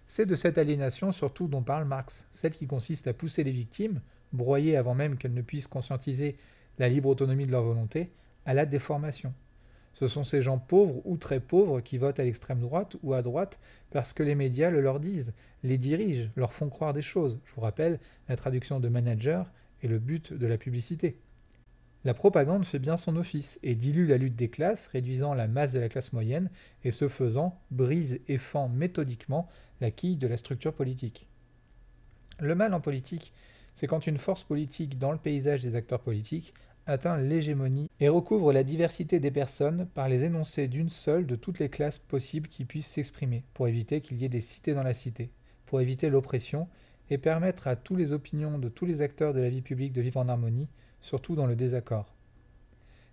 C'est 0.06 0.26
de 0.26 0.36
cette 0.36 0.58
aliénation 0.58 1.12
surtout 1.12 1.48
dont 1.48 1.62
parle 1.62 1.86
Marx, 1.86 2.28
celle 2.32 2.54
qui 2.54 2.68
consiste 2.68 3.08
à 3.08 3.14
pousser 3.14 3.44
les 3.44 3.52
victimes, 3.52 4.02
broyées 4.34 4.78
avant 4.78 4.96
même 4.96 5.18
qu'elles 5.18 5.34
ne 5.34 5.42
puissent 5.42 5.68
conscientiser 5.68 6.36
la 6.78 6.90
libre 6.90 7.10
autonomie 7.10 7.46
de 7.46 7.52
leur 7.52 7.64
volonté, 7.64 8.10
à 8.46 8.54
la 8.54 8.66
déformation. 8.66 9.34
Ce 9.94 10.08
sont 10.08 10.24
ces 10.24 10.42
gens 10.42 10.60
pauvres 10.60 11.02
ou 11.06 11.18
très 11.18 11.40
pauvres 11.40 11.82
qui 11.82 11.98
votent 11.98 12.20
à 12.20 12.24
l'extrême 12.24 12.62
droite 12.62 12.96
ou 13.04 13.14
à 13.14 13.22
droite 13.22 13.60
parce 13.92 14.14
que 14.14 14.24
les 14.24 14.36
médias 14.36 14.70
le 14.70 14.82
leur 14.82 15.00
disent, 15.00 15.34
les 15.64 15.78
dirigent, 15.78 16.30
leur 16.36 16.54
font 16.54 16.70
croire 16.70 16.94
des 16.94 17.02
choses. 17.02 17.40
Je 17.46 17.54
vous 17.54 17.62
rappelle 17.62 18.00
la 18.30 18.36
traduction 18.36 18.80
de 18.80 18.88
manager 18.88 19.52
est 19.84 19.88
le 19.88 20.00
but 20.00 20.34
de 20.34 20.48
la 20.48 20.58
publicité. 20.58 21.18
La 22.06 22.14
propagande 22.14 22.66
fait 22.66 22.80
bien 22.80 22.96
son 22.96 23.18
office 23.18 23.60
et 23.62 23.76
dilue 23.76 24.08
la 24.08 24.18
lutte 24.18 24.36
des 24.36 24.50
classes, 24.50 24.88
réduisant 24.88 25.34
la 25.34 25.48
masse 25.48 25.74
de 25.74 25.80
la 25.80 25.90
classe 25.90 26.14
moyenne 26.14 26.50
et 26.86 26.92
ce 26.92 27.10
faisant 27.10 27.60
brise 27.72 28.22
et 28.30 28.38
fend 28.38 28.70
méthodiquement 28.70 29.50
la 29.82 29.92
quille 29.92 30.16
de 30.16 30.28
la 30.28 30.38
structure 30.38 30.74
politique. 30.74 31.28
Le 32.40 32.56
mal 32.56 32.74
en 32.74 32.80
politique, 32.80 33.34
c'est 33.76 33.88
quand 33.88 34.08
une 34.08 34.18
force 34.18 34.44
politique 34.44 34.98
dans 34.98 35.12
le 35.12 35.18
paysage 35.18 35.62
des 35.62 35.76
acteurs 35.76 36.00
politiques 36.00 36.54
atteint 36.86 37.18
l'hégémonie 37.18 37.90
et 38.00 38.10
recouvre 38.10 38.52
la 38.54 38.64
diversité 38.64 39.20
des 39.20 39.30
personnes 39.30 39.86
par 39.94 40.10
les 40.10 40.24
énoncés 40.24 40.68
d'une 40.68 40.90
seule 40.90 41.26
de 41.26 41.36
toutes 41.36 41.60
les 41.60 41.70
classes 41.70 42.00
possibles 42.00 42.50
qui 42.50 42.66
puissent 42.66 42.88
s'exprimer, 42.88 43.44
pour 43.54 43.68
éviter 43.68 44.02
qu'il 44.02 44.18
y 44.18 44.26
ait 44.26 44.30
des 44.30 44.42
cités 44.42 44.74
dans 44.74 44.84
la 44.84 44.94
cité, 44.94 45.30
pour 45.66 45.82
éviter 45.82 46.10
l'oppression 46.10 46.68
et 47.10 47.18
permettre 47.18 47.68
à 47.68 47.76
toutes 47.76 47.98
les 47.98 48.12
opinions 48.12 48.60
de 48.60 48.70
tous 48.70 48.86
les 48.86 49.02
acteurs 49.02 49.34
de 49.34 49.40
la 49.40 49.50
vie 49.50 49.62
publique 49.62 49.94
de 49.94 50.02
vivre 50.02 50.20
en 50.20 50.30
harmonie, 50.30 50.70
surtout 51.02 51.36
dans 51.36 51.48
le 51.48 51.56
désaccord. 51.56 52.14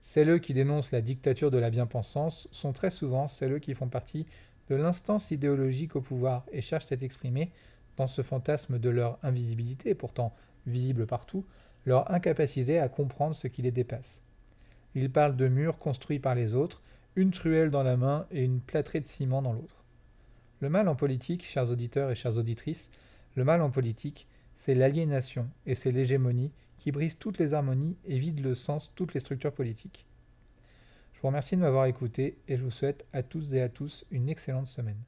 Celles 0.02 0.40
qui 0.40 0.54
dénoncent 0.54 0.92
la 0.92 1.00
dictature 1.00 1.50
de 1.50 1.58
la 1.58 1.70
bien-pensance 1.70 2.48
sont 2.52 2.72
très 2.72 2.90
souvent 2.90 3.28
celles 3.28 3.60
qui 3.60 3.74
font 3.74 3.88
partie 3.88 4.26
de 4.68 4.76
l'instance 4.76 5.30
idéologique 5.30 5.96
au 5.96 6.00
pouvoir 6.00 6.44
et 6.52 6.60
cherchent 6.60 6.92
à 6.92 6.96
exprimer, 6.96 7.50
dans 7.96 8.06
ce 8.06 8.22
fantasme 8.22 8.78
de 8.78 8.90
leur 8.90 9.18
invisibilité, 9.22 9.94
pourtant 9.94 10.34
visible 10.66 11.06
partout, 11.06 11.44
leur 11.86 12.10
incapacité 12.10 12.78
à 12.78 12.88
comprendre 12.88 13.34
ce 13.34 13.48
qui 13.48 13.62
les 13.62 13.70
dépasse. 13.70 14.20
Ils 14.94 15.10
parlent 15.10 15.36
de 15.36 15.48
murs 15.48 15.78
construits 15.78 16.18
par 16.18 16.34
les 16.34 16.54
autres, 16.54 16.82
une 17.16 17.30
truelle 17.30 17.70
dans 17.70 17.82
la 17.82 17.96
main 17.96 18.26
et 18.30 18.44
une 18.44 18.60
plâtrée 18.60 19.00
de 19.00 19.06
ciment 19.06 19.42
dans 19.42 19.52
l'autre. 19.52 19.84
Le 20.60 20.68
mal 20.68 20.88
en 20.88 20.94
politique, 20.94 21.44
chers 21.44 21.70
auditeurs 21.70 22.10
et 22.10 22.14
chères 22.14 22.36
auditrices, 22.36 22.90
le 23.36 23.44
mal 23.44 23.62
en 23.62 23.70
politique, 23.70 24.26
c'est 24.56 24.74
l'aliénation 24.74 25.48
et 25.66 25.74
c'est 25.74 25.92
l'hégémonie 25.92 26.52
qui 26.78 26.90
brisent 26.90 27.18
toutes 27.18 27.38
les 27.38 27.54
harmonies 27.54 27.96
et 28.04 28.18
vident 28.18 28.42
le 28.42 28.54
sens 28.54 28.92
toutes 28.94 29.14
les 29.14 29.20
structures 29.20 29.52
politiques. 29.52 30.06
Je 31.12 31.20
vous 31.20 31.28
remercie 31.28 31.56
de 31.56 31.60
m'avoir 31.60 31.86
écouté 31.86 32.38
et 32.48 32.56
je 32.56 32.62
vous 32.62 32.70
souhaite 32.70 33.06
à 33.12 33.22
tous 33.22 33.54
et 33.54 33.60
à 33.60 33.68
tous 33.68 34.04
une 34.10 34.28
excellente 34.28 34.68
semaine. 34.68 35.02